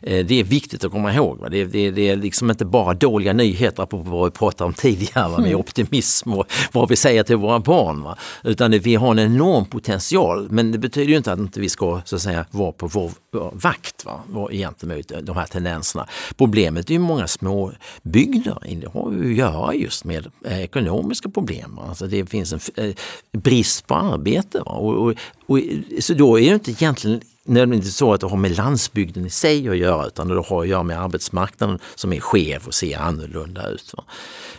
Eh, 0.00 0.26
det 0.26 0.40
är 0.40 0.44
viktigt 0.44 0.84
att 0.84 0.92
komma 0.92 1.14
ihåg. 1.14 1.50
Det 1.50 1.64
det 1.64 1.90
det 1.90 2.08
är 2.08 2.16
liksom 2.16 2.50
inte 2.50 2.64
bara 2.64 2.94
dåliga 2.94 3.32
nyheter, 3.32 3.82
apropå 3.82 4.10
vad 4.10 4.24
vi 4.24 4.38
pratade 4.38 4.64
om 4.68 4.74
tidigare, 4.74 5.30
med 5.30 5.46
mm. 5.46 5.60
optimism 5.60 6.32
och 6.32 6.46
vad 6.72 6.88
vi 6.88 6.96
säger 6.96 7.22
till 7.22 7.36
våra 7.36 7.58
barn. 7.58 8.02
Va? 8.02 8.16
Utan 8.44 8.70
vi 8.70 8.94
har 8.94 9.10
en 9.10 9.18
enorm 9.18 9.64
potential, 9.64 10.48
men 10.50 10.72
det 10.72 10.78
betyder 10.78 11.08
ju 11.08 11.16
inte 11.16 11.32
att 11.32 11.38
inte 11.38 11.60
vi 11.60 11.68
ska 11.68 12.00
så 12.04 12.16
att 12.16 12.22
säga, 12.22 12.46
vara 12.50 12.72
på 12.72 12.86
vår 12.86 13.10
vakt 13.52 14.04
va? 14.04 14.48
gentemot 14.50 15.12
de 15.22 15.36
här 15.36 15.46
tendenserna. 15.46 16.06
Problemet 16.36 16.90
är 16.90 16.94
ju 16.94 16.98
många 16.98 17.28
små 17.28 17.72
bygder. 18.02 18.58
Det 18.80 18.88
har 18.92 19.12
ju 19.12 19.30
att 19.30 19.36
göra 19.36 19.74
just 19.74 20.04
med 20.04 20.26
eh, 20.44 20.60
ekonomiska 20.60 21.28
problem. 21.28 21.78
Alltså 21.88 22.06
det 22.06 22.26
finns 22.26 22.52
en 22.52 22.60
eh, 22.84 22.94
brist 23.32 23.86
på 23.86 23.94
arbete. 23.94 24.60
Och, 24.60 25.06
och, 25.06 25.14
och, 25.52 25.60
så 25.98 26.14
då 26.14 26.40
är 26.40 26.48
det 26.48 26.54
inte 26.54 26.70
egentligen 26.70 27.20
nödvändigtvis 27.44 27.96
så 27.96 28.12
att 28.12 28.20
det 28.20 28.26
har 28.26 28.36
med 28.36 28.56
landsbygden 28.56 29.26
i 29.26 29.30
sig 29.30 29.68
att 29.68 29.76
göra 29.76 30.06
utan 30.06 30.28
det 30.28 30.42
har 30.48 30.62
att 30.62 30.68
göra 30.68 30.82
med 30.82 31.00
arbetsmarknaden 31.00 31.78
som 31.94 32.12
är 32.12 32.20
skev 32.20 32.66
och 32.66 32.74
ser 32.74 32.98
annorlunda 32.98 33.68
ut. 33.68 33.94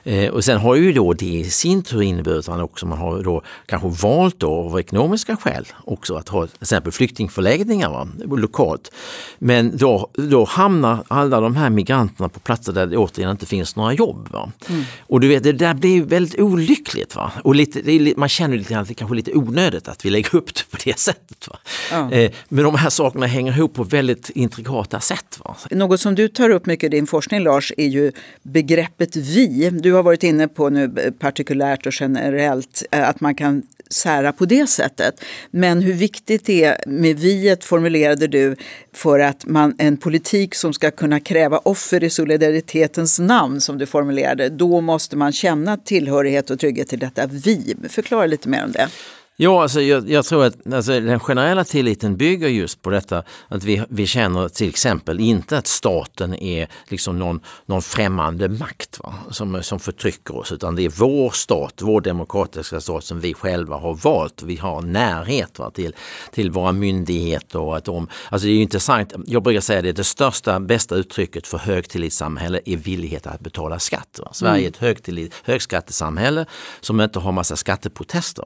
Eh, 0.04 0.30
och 0.30 0.44
sen 0.44 0.58
har 0.58 0.76
ju 0.76 0.94
då 0.94 1.14
det 1.14 1.26
i 1.26 1.50
sin 1.50 1.84
tur 1.84 2.02
inneburit 2.02 2.50
att 2.50 2.62
också 2.62 2.86
man 2.86 2.98
har 2.98 3.24
då 3.24 3.42
kanske 3.66 4.08
valt 4.08 4.40
då 4.40 4.54
av 4.54 4.80
ekonomiska 4.80 5.38
skäl 5.38 5.68
också 5.86 6.16
att 6.16 6.30
ha 6.30 6.48
till 6.48 6.58
exempel 6.62 6.92
flyktingförläggningar 6.92 7.90
va, 7.90 8.08
lokalt. 8.38 8.92
Men 9.40 9.78
då, 9.78 10.10
då 10.14 10.46
hamnar 10.46 11.04
alla 11.08 11.40
de 11.40 11.56
här 11.56 11.70
migranterna 11.70 12.30
på 12.30 12.40
platser 12.40 12.74
där 12.74 12.88
det 12.88 12.98
återigen 12.98 13.32
inte 13.32 13.46
finns 13.46 13.76
några 13.76 13.94
jobb. 13.94 14.30
Mm. 14.70 14.84
Och 15.00 15.20
du 15.20 15.28
vet, 15.28 15.44
det 15.44 15.52
där 15.52 15.74
blir 15.74 16.04
väldigt 16.04 16.40
olyckligt. 16.40 17.16
Va? 17.16 17.32
Och 17.44 17.56
lite, 17.56 17.80
är, 17.92 18.14
man 18.18 18.30
känner 18.30 18.58
lite 18.58 18.80
att 18.80 18.88
det 18.88 18.94
kanske 18.94 19.14
är 19.14 19.18
lite 19.18 19.34
onödigt 19.34 19.88
att 19.88 20.06
vi 20.06 20.10
lägger 20.10 20.36
upp 20.36 20.56
det 20.56 20.72
på 20.72 20.78
det 20.84 21.00
sättet. 21.00 21.48
Va? 21.48 21.58
Ja. 21.92 22.12
Eh, 22.12 22.32
men 22.50 22.73
de 22.74 22.80
här 22.80 22.90
sakerna 22.90 23.26
hänger 23.26 23.52
ihop 23.52 23.74
på 23.74 23.84
väldigt 23.84 24.30
intrikata 24.30 25.00
sätt. 25.00 25.40
Va? 25.44 25.56
Något 25.72 26.02
som 26.02 26.16
du 26.16 26.28
tar 26.28 26.50
upp 26.50 26.66
mycket 26.66 26.88
i 26.88 26.90
din 26.90 27.08
forskning 27.08 27.40
Lars 27.40 27.74
är 27.78 27.88
ju 27.88 28.12
begreppet 28.44 29.16
vi. 29.16 29.70
Du 29.70 29.94
har 29.94 30.04
varit 30.04 30.24
inne 30.24 30.48
på 30.48 30.70
nu 30.70 30.84
eh, 30.84 31.12
partikulärt 31.12 31.86
och 31.86 31.94
generellt 31.96 32.84
eh, 32.92 33.10
att 33.10 33.22
man 33.22 33.36
kan 33.36 33.64
sära 33.90 34.34
på 34.34 34.46
det 34.46 34.68
sättet. 34.68 35.24
Men 35.52 35.82
hur 35.82 35.94
viktigt 35.94 36.46
det 36.46 36.64
är 36.64 36.84
med 36.88 37.20
viet 37.20 37.64
formulerade 37.64 38.28
du 38.28 38.56
för 38.94 39.20
att 39.20 39.46
man 39.46 39.76
en 39.78 39.98
politik 39.98 40.56
som 40.56 40.74
ska 40.74 40.92
kunna 40.92 41.20
kräva 41.20 41.58
offer 41.58 42.04
i 42.04 42.10
solidaritetens 42.10 43.20
namn 43.20 43.62
som 43.62 43.78
du 43.78 43.86
formulerade, 43.86 44.50
då 44.50 44.82
måste 44.82 45.18
man 45.18 45.32
känna 45.32 45.78
tillhörighet 45.78 46.50
och 46.50 46.60
trygghet 46.60 46.88
till 46.88 47.00
detta 47.00 47.28
vi. 47.28 47.76
Förklara 47.90 48.26
lite 48.26 48.50
mer 48.50 48.64
om 48.64 48.72
det. 48.72 48.88
Ja, 49.36 49.62
alltså 49.62 49.82
jag, 49.82 50.10
jag 50.10 50.26
tror 50.26 50.46
att 50.46 50.74
alltså, 50.74 51.00
den 51.00 51.20
generella 51.20 51.64
tilliten 51.64 52.18
bygger 52.18 52.48
just 52.48 52.82
på 52.82 52.90
detta 52.90 53.24
att 53.48 53.64
vi, 53.64 53.84
vi 53.90 54.08
känner 54.08 54.48
till 54.48 54.70
exempel 54.70 55.20
inte 55.20 55.58
att 55.58 55.68
staten 55.68 56.36
är 56.36 56.68
liksom 56.88 57.20
någon, 57.20 57.40
någon 57.66 57.82
främmande 57.82 58.50
makt 58.50 59.00
va, 59.04 59.14
som, 59.32 59.64
som 59.64 59.80
förtrycker 59.80 60.38
oss 60.38 60.52
utan 60.52 60.76
det 60.76 60.86
är 60.86 60.90
vår 60.90 61.30
stat, 61.30 61.74
vår 61.82 62.02
demokratiska 62.02 62.82
stat 62.82 63.04
som 63.04 63.20
vi 63.20 63.34
själva 63.34 63.78
har 63.78 63.94
valt. 63.94 64.44
Vi 64.44 64.58
har 64.58 64.82
närhet 64.82 65.60
va, 65.60 65.72
till, 65.72 65.96
till 66.32 66.52
våra 66.52 66.72
myndigheter. 66.72 67.60
Och 67.60 67.78
att 67.78 67.86
de, 67.86 68.08
alltså 68.30 68.48
det 68.48 68.54
är 68.54 68.62
intressant, 68.62 69.14
jag 69.26 69.44
brukar 69.44 69.62
säga 69.62 69.82
det, 69.82 69.92
det 69.92 70.04
största, 70.04 70.60
bästa 70.60 70.96
uttrycket 70.96 71.48
för 71.48 71.58
högtillitssamhälle 71.58 72.60
är 72.66 72.78
villighet 72.78 73.28
att 73.28 73.40
betala 73.40 73.80
skatt. 73.80 74.20
Va. 74.24 74.30
Sverige 74.34 74.66
är 74.66 74.70
ett 74.70 74.78
högtillit, 74.78 75.34
högskattesamhälle 75.44 76.46
som 76.82 77.02
inte 77.02 77.20
har 77.20 77.32
massa 77.32 77.56
skatteprotester. 77.56 78.46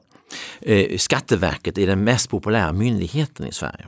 Eh, 0.60 0.96
Skatteverket 0.98 1.78
är 1.78 1.86
den 1.86 2.04
mest 2.04 2.30
populära 2.30 2.72
myndigheten 2.72 3.46
i 3.46 3.52
Sverige. 3.52 3.84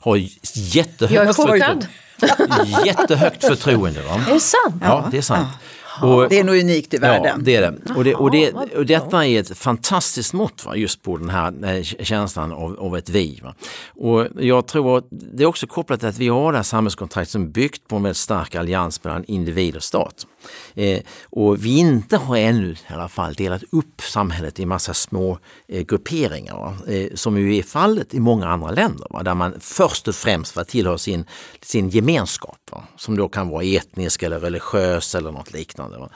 Har 0.00 0.16
jättehögt, 0.54 1.36
förtroende. 1.36 1.88
jättehögt 2.84 3.44
förtroende. 3.44 4.02
Va? 4.02 4.24
Är 4.28 4.34
det 4.34 4.40
sant? 4.40 4.82
Ja, 4.82 5.08
det 5.10 5.18
är 5.18 5.22
sant. 5.22 5.48
Och, 6.02 6.28
det 6.28 6.38
är 6.38 6.44
nog 6.44 6.56
unikt 6.56 6.94
i 6.94 6.98
världen. 6.98 7.32
Ja, 7.36 7.42
det 7.44 7.56
är 7.56 7.60
det. 7.60 7.94
Och, 7.96 8.04
det, 8.04 8.14
och, 8.14 8.30
det, 8.30 8.52
och 8.52 8.86
detta 8.86 9.26
är 9.26 9.40
ett 9.40 9.58
fantastiskt 9.58 10.32
mått 10.32 10.64
va, 10.64 10.76
just 10.76 11.02
på 11.02 11.16
den 11.16 11.30
här 11.30 11.76
eh, 11.76 11.82
känslan 11.82 12.52
av, 12.52 12.80
av 12.80 12.96
ett 12.96 13.08
vi. 13.08 13.40
Va. 13.42 13.54
Och 13.88 14.26
jag 14.38 14.66
tror 14.66 14.98
att 14.98 15.06
det 15.10 15.42
är 15.42 15.46
också 15.46 15.66
kopplat 15.66 16.00
till 16.00 16.08
att 16.08 16.18
vi 16.18 16.28
har 16.28 16.52
det 16.52 16.58
här 16.58 16.62
samhällskontraktet 16.62 17.30
som 17.30 17.42
är 17.42 17.46
byggt 17.46 17.88
på 17.88 17.96
en 17.96 18.02
väldigt 18.02 18.16
stark 18.16 18.54
allians 18.54 19.04
mellan 19.04 19.24
individ 19.24 19.76
och 19.76 19.82
stat. 19.82 20.26
Eh, 20.74 21.00
och 21.24 21.64
vi 21.64 21.78
inte 21.78 22.16
har 22.16 22.36
ännu 22.36 22.70
i 22.70 22.92
alla 22.92 23.08
fall 23.08 23.34
delat 23.34 23.62
upp 23.72 24.00
samhället 24.00 24.60
i 24.60 24.66
massa 24.66 24.94
små 24.94 25.38
eh, 25.68 25.82
grupperingar 25.82 26.76
eh, 26.88 27.14
som 27.14 27.38
ju 27.38 27.56
är 27.56 27.62
fallet 27.62 28.14
i 28.14 28.20
många 28.20 28.48
andra 28.48 28.70
länder 28.70 29.06
va? 29.10 29.22
där 29.22 29.34
man 29.34 29.54
först 29.60 30.08
och 30.08 30.14
främst 30.14 30.68
tillhör 30.68 30.96
sin, 30.96 31.24
sin 31.62 31.88
gemenskap 31.88 32.65
va? 32.72 32.82
som 32.96 33.16
då 33.16 33.28
kan 33.28 33.48
vara 33.48 33.64
etnisk 33.64 34.22
eller 34.22 34.40
religiös 34.40 35.14
eller 35.14 35.32
något 35.32 35.52
liknande. 35.52 36.08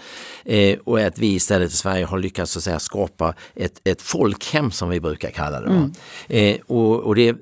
Eh, 0.44 0.78
och 0.84 1.00
att 1.00 1.18
vi 1.18 1.34
istället 1.34 1.72
i 1.72 1.76
Sverige 1.76 2.04
har 2.04 2.18
lyckats 2.18 2.52
så 2.52 2.58
att 2.58 2.64
säga, 2.64 2.78
skapa 2.78 3.34
ett, 3.54 3.80
ett 3.84 4.02
folkhem 4.02 4.70
som 4.70 4.88
vi 4.88 5.00
brukar 5.00 5.30
kalla 5.30 5.60
det. 5.60 5.70
Mm. 5.70 5.92
Eh, 6.28 6.60
och, 6.66 7.00
och 7.00 7.14
det 7.14 7.36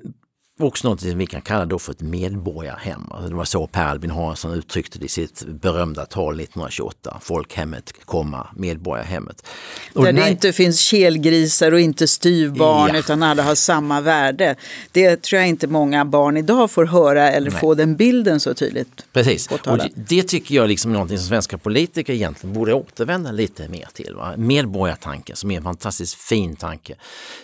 också 0.59 0.89
något 0.89 1.01
som 1.01 1.17
vi 1.17 1.25
kan 1.25 1.41
kalla 1.41 1.65
då 1.65 1.79
för 1.79 1.91
ett 1.91 2.01
medborgarhem. 2.01 3.07
Alltså 3.11 3.29
det 3.29 3.35
var 3.35 3.45
så 3.45 3.67
Per 3.67 3.85
Albin 3.85 4.11
Hansson 4.11 4.53
uttryckte 4.53 4.99
det 4.99 5.05
i 5.05 5.09
sitt 5.09 5.43
berömda 5.47 6.05
tal 6.05 6.39
1928. 6.39 7.19
Folkhemmet, 7.21 7.93
komma, 8.05 8.47
medborgarhemmet. 8.55 9.47
Och 9.93 10.03
Där 10.03 10.13
det 10.13 10.29
inte 10.29 10.53
finns 10.53 10.79
kelgrisar 10.79 11.71
och 11.71 11.79
inte 11.79 12.07
styvbarn 12.07 12.91
ja. 12.93 12.99
utan 12.99 13.23
alla 13.23 13.43
har 13.43 13.55
samma 13.55 14.01
värde. 14.01 14.55
Det 14.91 15.21
tror 15.21 15.39
jag 15.39 15.49
inte 15.49 15.67
många 15.67 16.05
barn 16.05 16.37
idag 16.37 16.71
får 16.71 16.85
höra 16.85 17.31
eller 17.31 17.51
Nej. 17.51 17.59
få 17.59 17.73
den 17.73 17.95
bilden 17.95 18.39
så 18.39 18.53
tydligt. 18.53 19.05
Precis, 19.13 19.47
och 19.47 19.77
det, 19.77 19.89
det, 19.95 20.23
tycker 20.23 20.55
jag 20.55 20.67
liksom 20.67 20.91
är 20.91 20.93
någonting 20.93 21.17
som 21.17 21.27
svenska 21.27 21.57
politiker 21.57 22.13
egentligen 22.13 22.53
borde 22.53 22.73
återvända 22.73 23.31
lite 23.31 23.69
mer 23.69 23.87
till. 23.93 24.15
Va? 24.15 24.33
Medborgartanken 24.37 25.35
som 25.35 25.51
är 25.51 25.57
en 25.57 25.63
fantastiskt 25.63 26.15
fin 26.15 26.55
tanke. 26.55 26.95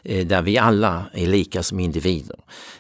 Eh, 0.04 0.28
där 0.28 0.42
vi 0.42 0.58
alla 0.58 1.06
är 1.14 1.28
lika 1.28 1.64
som 1.64 1.80
individer. 1.80 2.38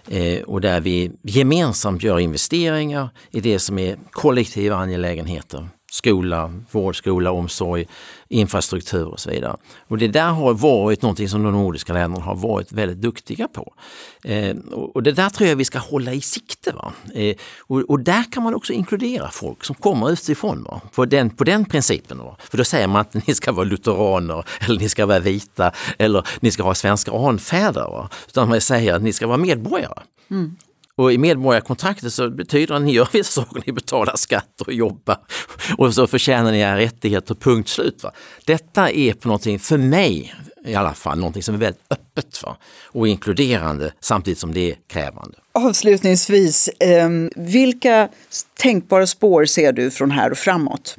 Eh, 0.07 0.24
Eh, 0.25 0.41
och 0.41 0.61
där 0.61 0.81
vi 0.81 1.11
gemensamt 1.21 2.03
gör 2.03 2.19
investeringar 2.19 3.09
i 3.31 3.41
det 3.41 3.59
som 3.59 3.79
är 3.79 3.97
kollektiva 4.11 4.75
angelägenheter. 4.75 5.69
Skola, 5.91 6.53
vård, 6.71 6.97
skola, 6.97 7.31
omsorg, 7.31 7.87
infrastruktur 8.29 9.07
och 9.07 9.19
så 9.19 9.29
vidare. 9.29 9.57
Och 9.87 9.97
det 9.97 10.07
där 10.07 10.29
har 10.29 10.53
varit 10.53 11.01
någonting 11.01 11.29
som 11.29 11.43
de 11.43 11.53
nordiska 11.53 11.93
länderna 11.93 12.25
har 12.25 12.35
varit 12.35 12.71
väldigt 12.71 12.97
duktiga 12.97 13.47
på. 13.47 13.73
Eh, 14.23 14.55
och 14.71 15.03
det 15.03 15.11
där 15.11 15.29
tror 15.29 15.49
jag 15.49 15.55
vi 15.55 15.65
ska 15.65 15.79
hålla 15.79 16.13
i 16.13 16.21
sikte. 16.21 16.71
Va? 16.71 16.93
Eh, 17.13 17.35
och, 17.59 17.81
och, 17.81 17.99
där 17.99 18.31
kan 18.31 18.43
man 18.43 18.55
också 18.55 18.73
inkludera 18.73 19.29
folk 19.31 19.63
som 19.63 19.75
kommer 19.75 20.11
utifrån 20.11 20.63
va? 20.63 20.81
På, 20.95 21.05
den, 21.05 21.29
på 21.29 21.43
den 21.43 21.65
principen. 21.65 22.17
Va? 22.17 22.37
För 22.39 22.57
då 22.57 22.63
säger 22.63 22.87
man 22.87 23.01
att 23.01 23.27
ni 23.27 23.33
ska 23.33 23.51
vara 23.51 23.65
lutheraner 23.65 24.43
eller 24.59 24.79
ni 24.79 24.89
ska 24.89 25.05
vara 25.05 25.19
vita 25.19 25.71
eller 25.97 26.27
ni 26.39 26.51
ska 26.51 26.63
ha 26.63 26.73
svenska 26.73 27.11
anfäder. 27.11 27.81
Va? 27.81 28.09
Utan 28.27 28.49
man 28.49 28.61
säger 28.61 28.93
att 28.93 29.01
ni 29.01 29.13
ska 29.13 29.27
vara 29.27 29.37
medborgare. 29.37 30.01
Mm. 30.31 30.55
Och 30.97 31.13
i 31.13 31.17
medborgarkontraktet 31.17 32.13
så 32.13 32.29
betyder 32.29 32.67
det 32.67 32.75
att 32.75 32.81
ni 32.81 32.91
gör 32.91 33.09
vissa 33.13 33.41
saker, 33.41 33.63
ni 33.65 33.73
betalar 33.73 34.15
skatt 34.15 34.61
och 34.61 34.73
jobbar 34.73 35.17
och 35.77 35.93
så 35.93 36.07
förtjänar 36.07 36.51
ni 36.51 36.59
era 36.59 36.77
rättigheter, 36.77 37.35
punkt 37.35 37.69
slut. 37.69 38.03
Va? 38.03 38.11
Detta 38.45 38.91
är 38.91 39.13
på 39.13 39.27
någonting, 39.27 39.59
för 39.59 39.77
mig 39.77 40.35
i 40.65 40.75
alla 40.75 40.93
fall, 40.93 41.17
någonting 41.17 41.43
som 41.43 41.55
är 41.55 41.59
väldigt 41.59 41.81
öppet 41.89 42.43
va? 42.43 42.57
och 42.83 43.07
inkluderande 43.07 43.93
samtidigt 43.99 44.39
som 44.39 44.53
det 44.53 44.71
är 44.71 44.77
krävande. 44.87 45.37
Avslutningsvis, 45.51 46.67
eh, 46.67 47.09
vilka 47.35 48.09
tänkbara 48.57 49.07
spår 49.07 49.45
ser 49.45 49.71
du 49.71 49.91
från 49.91 50.11
här 50.11 50.31
och 50.31 50.37
framåt? 50.37 50.97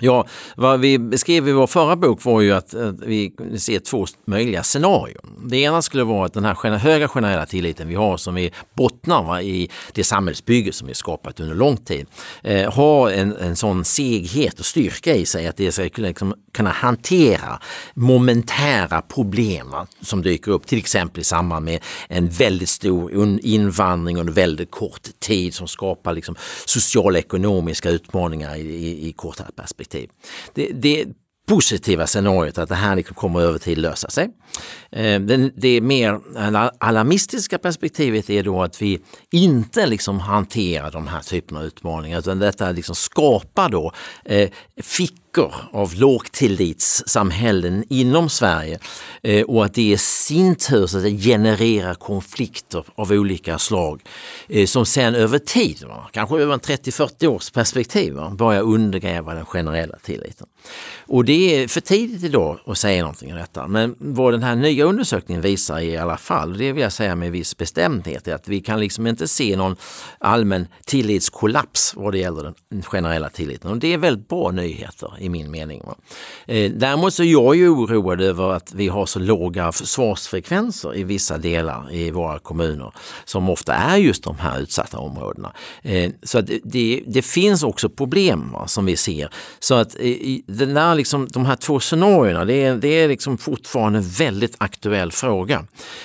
Ja, 0.00 0.26
vad 0.56 0.80
vi 0.80 0.98
beskrev 0.98 1.48
i 1.48 1.52
vår 1.52 1.66
förra 1.66 1.96
bok 1.96 2.24
var 2.24 2.40
ju 2.40 2.52
att, 2.52 2.74
vi 2.98 3.32
ser 3.58 3.78
två 3.78 4.06
möjliga 4.24 4.62
scenarion. 4.62 5.46
Det 5.46 5.56
ena 5.56 5.82
skulle 5.82 6.04
vara 6.04 6.26
att 6.26 6.32
den 6.32 6.44
här 6.44 6.76
höga 6.76 7.08
generella 7.08 7.46
tilliten 7.46 7.88
vi 7.88 7.94
har 7.94 8.16
som 8.16 8.34
vi 8.34 8.52
bottnar 8.74 9.22
va, 9.22 9.42
i 9.42 9.70
det 9.92 10.04
samhällsbygge 10.04 10.72
som 10.72 10.88
vi 10.88 10.94
skapat 10.94 11.40
under 11.40 11.54
lång 11.54 11.76
tid 11.76 12.06
eh, 12.42 12.72
har 12.72 13.10
en, 13.10 13.36
en 13.36 13.56
sån 13.56 13.84
seghet 13.84 14.60
och 14.60 14.66
styrka 14.66 15.14
i 15.14 15.26
sig 15.26 15.46
att 15.46 15.56
det 15.56 15.72
ska 15.72 15.88
liksom 15.96 16.34
kunna 16.52 16.70
hantera 16.70 17.60
momentära 17.94 19.02
problem 19.02 19.70
va, 19.70 19.86
som 20.00 20.22
dyker 20.22 20.52
upp 20.52 20.66
till 20.66 20.78
exempel 20.78 21.20
i 21.20 21.24
samband 21.24 21.64
med 21.64 21.84
en 22.08 22.28
väldigt 22.28 22.68
stor 22.68 23.38
invandring 23.42 24.18
under 24.18 24.32
väldigt 24.32 24.70
kort 24.70 25.08
tid 25.18 25.54
som 25.54 25.68
skapar 25.68 26.12
liksom 26.12 26.36
sociala 26.64 27.18
ekonomiska 27.18 27.90
utmaningar 27.90 28.56
i, 28.56 28.60
i, 28.60 29.08
i 29.08 29.12
kortare 29.12 29.50
perspektiv 29.56 29.87
perspektiv. 29.88 30.10
Det, 30.54 30.72
det 30.72 31.06
positiva 31.48 32.06
scenariot 32.06 32.58
att 32.58 32.68
det 32.68 32.74
här 32.74 32.96
liksom 32.96 33.14
kommer 33.14 33.40
över 33.40 33.58
tid 33.58 33.78
lösa 33.78 34.10
sig. 34.10 34.28
Eh, 34.90 35.20
det 35.56 35.80
mer 35.80 36.20
alarmistiska 36.78 37.58
perspektivet 37.58 38.30
är 38.30 38.42
då 38.42 38.62
att 38.62 38.82
vi 38.82 39.00
inte 39.32 39.86
liksom 39.86 40.20
hanterar 40.20 40.90
de 40.90 41.08
här 41.08 41.20
typerna 41.20 41.60
av 41.60 41.66
utmaningar 41.66 42.18
utan 42.18 42.38
detta 42.38 42.70
liksom 42.70 42.94
skapar 42.94 43.68
då 43.68 43.92
eh, 44.24 44.50
fick 44.82 45.14
fickor 45.38 45.54
av 45.72 45.94
lågtillitssamhällen 45.94 47.84
inom 47.88 48.28
Sverige 48.28 48.78
eh, 49.22 49.44
och 49.44 49.64
att 49.64 49.74
det 49.74 49.82
i 49.82 49.96
sin 49.98 50.54
tur 50.54 50.86
så 50.86 50.96
att 50.96 51.02
det 51.02 51.10
genererar 51.10 51.94
konflikter 51.94 52.84
av 52.94 53.12
olika 53.12 53.58
slag 53.58 54.02
eh, 54.48 54.66
som 54.66 54.86
sen 54.86 55.14
över 55.14 55.38
tid, 55.38 55.84
kanske 56.12 56.36
över 56.36 56.54
en 56.54 56.60
30-40 56.60 57.26
års 57.26 57.50
perspektiv, 57.50 58.16
börjar 58.32 58.62
undergräva 58.62 59.34
den 59.34 59.44
generella 59.44 59.96
tilliten. 59.96 60.46
Och 61.06 61.24
det 61.24 61.62
är 61.62 61.68
för 61.68 61.80
tidigt 61.80 62.24
idag 62.24 62.58
att 62.66 62.78
säga 62.78 63.02
någonting 63.02 63.32
om 63.32 63.38
detta 63.38 63.66
men 63.66 63.94
vad 63.98 64.32
den 64.32 64.42
här 64.42 64.56
nya 64.56 64.78
nya 64.78 64.84
undersökningen 64.84 65.42
visar 65.42 65.80
i 65.80 65.96
alla 65.96 66.16
fall, 66.16 66.58
det 66.58 66.72
vill 66.72 66.82
jag 66.82 66.92
säga 66.92 67.16
med 67.16 67.32
viss 67.32 67.56
bestämdhet, 67.56 68.28
är 68.28 68.34
att 68.34 68.48
vi 68.48 68.60
kan 68.60 68.80
liksom 68.80 69.06
inte 69.06 69.28
se 69.28 69.56
någon 69.56 69.76
allmän 70.18 70.66
tillitskollaps 70.84 71.94
vad 71.96 72.12
det 72.12 72.18
gäller 72.18 72.54
den 72.70 72.82
generella 72.82 73.28
tilliten. 73.28 73.70
Och 73.70 73.78
det 73.78 73.92
är 73.92 73.98
väldigt 73.98 74.28
bra 74.28 74.50
nyheter 74.50 75.12
i 75.28 75.30
min 75.30 75.50
mening. 75.50 75.82
Eh, 76.46 76.70
däremot 76.72 77.14
så 77.14 77.22
är 77.22 77.26
jag 77.26 77.56
ju 77.56 77.68
oroad 77.68 78.20
över 78.20 78.52
att 78.52 78.72
vi 78.74 78.88
har 78.88 79.06
så 79.06 79.18
låga 79.18 79.72
försvarsfrekvenser 79.72 80.96
i 80.96 81.04
vissa 81.04 81.38
delar 81.38 81.92
i 81.92 82.10
våra 82.10 82.38
kommuner 82.38 82.92
som 83.24 83.50
ofta 83.50 83.74
är 83.74 83.96
just 83.96 84.24
de 84.24 84.38
här 84.38 84.60
utsatta 84.60 84.98
områdena. 84.98 85.52
Eh, 85.82 86.10
så 86.22 86.40
det, 86.40 86.60
det, 86.64 87.02
det 87.06 87.22
finns 87.22 87.62
också 87.62 87.88
problem 87.88 88.52
va, 88.52 88.66
som 88.66 88.86
vi 88.86 88.96
ser. 88.96 89.30
Så 89.58 89.74
att 89.74 89.96
eh, 89.98 90.38
den 90.46 90.74
där, 90.74 90.94
liksom, 90.94 91.28
de 91.28 91.46
här 91.46 91.56
två 91.56 91.80
scenarierna, 91.80 92.44
det 92.44 92.54
är, 92.54 92.76
det 92.76 92.88
är 92.88 93.08
liksom 93.08 93.38
fortfarande 93.38 94.00
väldigt 94.00 94.54
aktuell 94.58 95.12
fråga. 95.12 95.64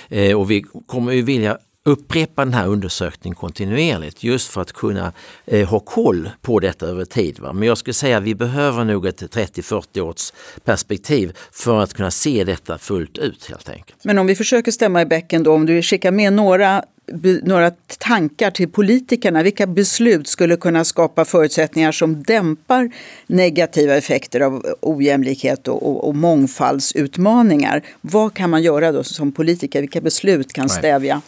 Eh, 0.10 0.40
och 0.40 0.52
vi 0.52 0.66
kommer 0.88 1.12
ju 1.12 1.22
vilja 1.22 1.58
upprepa 1.86 2.46
den 2.46 2.54
här 2.54 2.68
undersökningen 2.68 3.36
kontinuerligt 3.36 4.24
just 4.24 4.52
för 4.52 4.62
att 4.62 4.72
kunna 4.72 5.14
eh, 5.46 5.70
ha 5.70 5.80
koll 5.80 6.30
på 6.42 6.60
detta 6.60 6.86
över 6.86 7.06
tid. 7.06 7.40
Va? 7.40 7.54
Men 7.54 7.68
jag 7.68 7.78
skulle 7.78 7.94
säga 7.94 8.18
att 8.18 8.24
vi 8.24 8.36
behöver 8.36 8.86
nog 8.86 9.06
ett 9.06 9.22
30-40 9.22 10.00
års 10.00 10.32
perspektiv 10.64 11.38
för 11.52 11.84
att 11.84 11.94
kunna 11.94 12.12
se 12.12 12.44
detta 12.44 12.78
fullt 12.78 13.18
ut 13.18 13.46
helt 13.50 13.70
enkelt. 13.70 14.00
Men 14.04 14.18
om 14.18 14.28
vi 14.28 14.36
försöker 14.36 14.72
stämma 14.72 15.02
i 15.02 15.06
bäcken 15.06 15.44
då, 15.44 15.54
om 15.54 15.66
du 15.66 15.82
skickar 15.82 16.12
med 16.12 16.34
några 16.34 16.84
några 17.44 17.72
tankar 18.00 18.52
till 18.52 18.70
politikerna. 18.70 19.44
Vilka 19.44 19.68
beslut 19.68 20.28
skulle 20.28 20.56
kunna 20.58 20.86
skapa 20.86 21.26
förutsättningar 21.26 21.92
som 21.92 22.24
dämpar 22.24 22.92
negativa 23.28 23.96
effekter 23.96 24.40
av 24.40 24.66
ojämlikhet 24.82 25.68
och, 25.68 25.90
och, 25.90 26.08
och 26.08 26.16
mångfaldsutmaningar? 26.16 27.84
Vad 28.02 28.34
kan 28.34 28.50
man 28.50 28.64
göra 28.64 28.92
då 28.92 29.04
som 29.04 29.32
politiker? 29.32 29.82
Vilka 29.82 30.02
beslut 30.02 30.54
kan 30.54 30.70
stävja? 30.70 31.22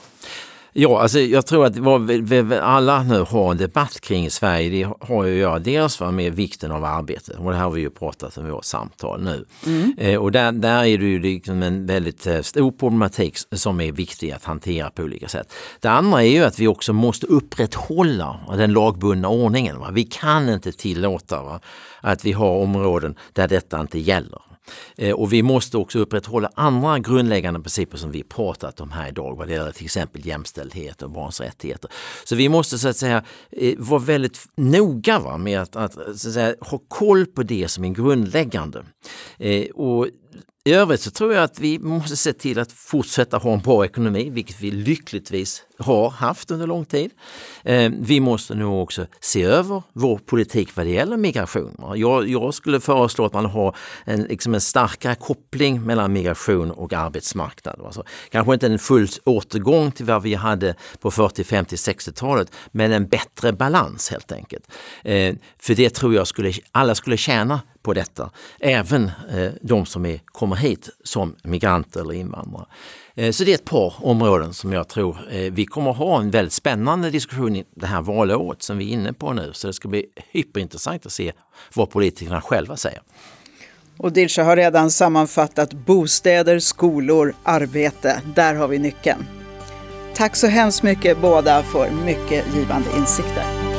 Ja, 0.78 1.02
alltså 1.02 1.20
jag 1.20 1.46
tror 1.46 1.66
att 1.66 1.78
vad 1.78 2.08
vi 2.08 2.56
alla 2.62 3.04
nu 3.04 3.20
har 3.20 3.52
en 3.52 3.58
debatt 3.58 4.02
kring 4.02 4.26
i 4.26 4.30
Sverige, 4.30 4.70
det 4.70 4.94
har 5.08 5.24
ju 5.24 5.34
att 5.34 5.40
göra 5.40 5.60
dels 5.60 6.00
med 6.00 6.34
vikten 6.36 6.72
av 6.72 6.86
arbete 6.86 7.34
och 7.38 7.52
det 7.52 7.58
här 7.58 7.64
har 7.64 7.72
vi 7.72 7.82
ju 7.82 7.90
pratat 7.90 8.38
om 8.38 8.48
i 8.48 8.50
vårt 8.50 8.66
samtal 8.66 9.24
nu. 9.24 9.46
Mm. 9.66 9.94
Eh, 9.98 10.20
och 10.20 10.32
där, 10.32 10.52
där 10.52 10.86
är 10.86 10.98
det 10.98 11.06
ju 11.06 11.20
liksom 11.20 11.64
en 11.64 11.86
väldigt 11.86 12.28
eh, 12.28 12.42
stor 12.42 12.72
problematik 12.72 13.38
som 13.52 13.82
är 13.82 13.92
viktig 13.92 14.32
att 14.32 14.44
hantera 14.44 14.90
på 14.90 15.04
olika 15.04 15.28
sätt. 15.28 15.54
Det 15.80 15.88
andra 15.88 16.24
är 16.24 16.30
ju 16.30 16.44
att 16.44 16.60
vi 16.60 16.68
också 16.68 16.94
måste 16.94 17.26
upprätthålla 17.26 18.40
den 18.58 18.74
lagbundna 18.74 19.30
ordningen. 19.30 19.80
Va? 19.80 19.90
Vi 19.92 20.04
kan 20.04 20.50
inte 20.50 20.72
tillåta 20.72 21.44
va? 21.44 21.60
att 22.02 22.26
vi 22.26 22.32
har 22.32 22.50
områden 22.50 23.16
där 23.34 23.48
detta 23.48 23.82
inte 23.82 24.00
gäller. 24.00 24.42
Eh, 24.98 25.14
och 25.14 25.34
vi 25.34 25.44
måste 25.44 25.78
också 25.78 26.00
upprätthålla 26.00 26.52
andra 26.56 27.00
grundläggande 27.00 27.60
principer 27.60 27.98
som 27.98 28.12
vi 28.12 28.24
pratat 28.24 28.80
om 28.80 28.92
här 28.92 29.08
idag 29.08 29.36
vad 29.38 29.48
det 29.48 29.54
gäller 29.54 29.72
till 29.72 29.86
exempel 29.86 30.26
jämställdhet 30.26 31.02
och 31.02 31.12
barns 31.12 31.42
rättigheter. 31.42 31.92
Så 32.24 32.36
vi 32.36 32.50
måste 32.50 32.78
så 32.78 32.88
att 32.88 32.98
säga 32.98 33.24
eh, 33.52 33.76
vara 33.78 34.00
väldigt 34.00 34.46
noga 34.56 35.20
va, 35.20 35.38
med 35.38 35.62
att, 35.62 35.76
att, 35.76 35.94
så 35.94 36.12
att 36.12 36.34
säga, 36.34 36.56
ha 36.60 36.78
koll 36.88 37.26
på 37.26 37.44
det 37.44 37.68
som 37.68 37.86
är 37.86 37.90
grundläggande. 37.90 38.86
Eh, 39.38 39.66
och 39.66 40.08
i 40.68 40.74
övrigt 40.74 41.02
så 41.02 41.12
tror 41.12 41.34
jag 41.34 41.44
att 41.44 41.60
vi 41.60 41.80
måste 41.80 42.16
se 42.16 42.34
till 42.34 42.60
att 42.60 42.72
fortsätta 42.72 43.38
ha 43.38 43.54
en 43.54 43.60
bra 43.60 43.86
ekonomi, 43.86 44.30
vilket 44.30 44.62
vi 44.62 44.72
lyckligtvis 44.72 45.64
har 45.80 46.10
haft 46.10 46.52
under 46.52 46.68
lång 46.68 46.86
tid. 46.86 47.12
Eh, 47.64 47.92
vi 48.00 48.20
måste 48.20 48.56
nog 48.56 48.84
också 48.84 49.06
se 49.20 49.44
över 49.44 49.84
vår 49.94 50.18
politik 50.18 50.76
vad 50.76 50.86
det 50.86 50.92
gäller 50.92 51.18
migration. 51.18 51.96
Jag, 51.96 52.28
jag 52.28 52.54
skulle 52.54 52.80
föreslå 52.80 53.26
att 53.26 53.34
man 53.34 53.46
har 53.46 53.76
en, 54.06 54.22
liksom 54.22 54.54
en 54.54 54.62
starkare 54.62 55.16
koppling 55.16 55.82
mellan 55.82 56.14
migration 56.14 56.72
och 56.72 56.94
arbetsmarknad. 56.94 57.82
Alltså, 57.86 58.04
kanske 58.30 58.54
inte 58.54 58.68
en 58.68 58.80
full 58.80 59.08
återgång 59.26 59.92
till 59.92 60.06
vad 60.06 60.22
vi 60.22 60.34
hade 60.34 60.76
på 61.00 61.12
40, 61.12 61.44
50, 61.44 61.76
60-talet, 61.76 62.52
men 62.72 62.92
en 62.92 63.08
bättre 63.08 63.54
balans 63.54 64.12
helt 64.12 64.32
enkelt. 64.32 64.72
Eh, 65.04 65.36
för 65.60 65.76
det 65.76 65.90
tror 65.90 66.16
jag 66.16 66.28
skulle, 66.28 66.54
alla 66.72 66.96
skulle 66.96 67.18
tjäna 67.18 67.62
på 67.82 67.94
detta, 67.94 68.30
även 68.60 69.12
eh, 69.32 69.52
de 69.62 69.86
som 69.86 70.06
är, 70.06 70.20
kommer 70.26 70.56
hit 70.56 70.90
som 71.04 71.36
migranter 71.44 72.02
eller 72.02 72.14
invandrare. 72.14 72.66
Eh, 73.16 73.32
så 73.32 73.44
det 73.44 73.52
är 73.52 73.56
ett 73.56 73.66
par 73.66 73.94
områden 74.06 74.54
som 74.54 74.74
jag 74.74 74.88
tror 74.88 75.18
eh, 75.32 75.54
vi 75.54 75.66
kommer 75.66 75.92
att 75.92 75.98
ha 75.98 76.20
en 76.20 76.32
väldigt 76.32 76.54
spännande 76.54 77.10
diskussion 77.10 77.56
i 77.56 77.66
det 77.76 77.88
här 77.88 78.02
valåret 78.02 78.64
som 78.64 78.78
vi 78.78 78.90
är 78.90 78.94
inne 78.94 79.14
på 79.14 79.34
nu. 79.34 79.50
Så 79.54 79.68
det 79.68 79.74
ska 79.74 79.88
bli 79.88 80.06
hyperintressant 80.32 81.06
att 81.06 81.12
se 81.12 81.32
vad 81.74 81.90
politikerna 81.90 82.42
själva 82.42 82.78
säger. 82.78 83.02
Och 83.98 84.12
Dilsa 84.12 84.44
har 84.44 84.56
redan 84.56 84.92
sammanfattat 84.92 85.74
bostäder, 85.74 86.60
skolor, 86.60 87.36
arbete. 87.44 88.22
Där 88.36 88.56
har 88.56 88.68
vi 88.68 88.80
nyckeln. 88.80 89.26
Tack 90.16 90.36
så 90.36 90.48
hemskt 90.48 90.84
mycket 90.84 91.22
båda 91.22 91.64
för 91.64 91.92
mycket 92.06 92.46
givande 92.56 92.90
insikter. 92.98 93.75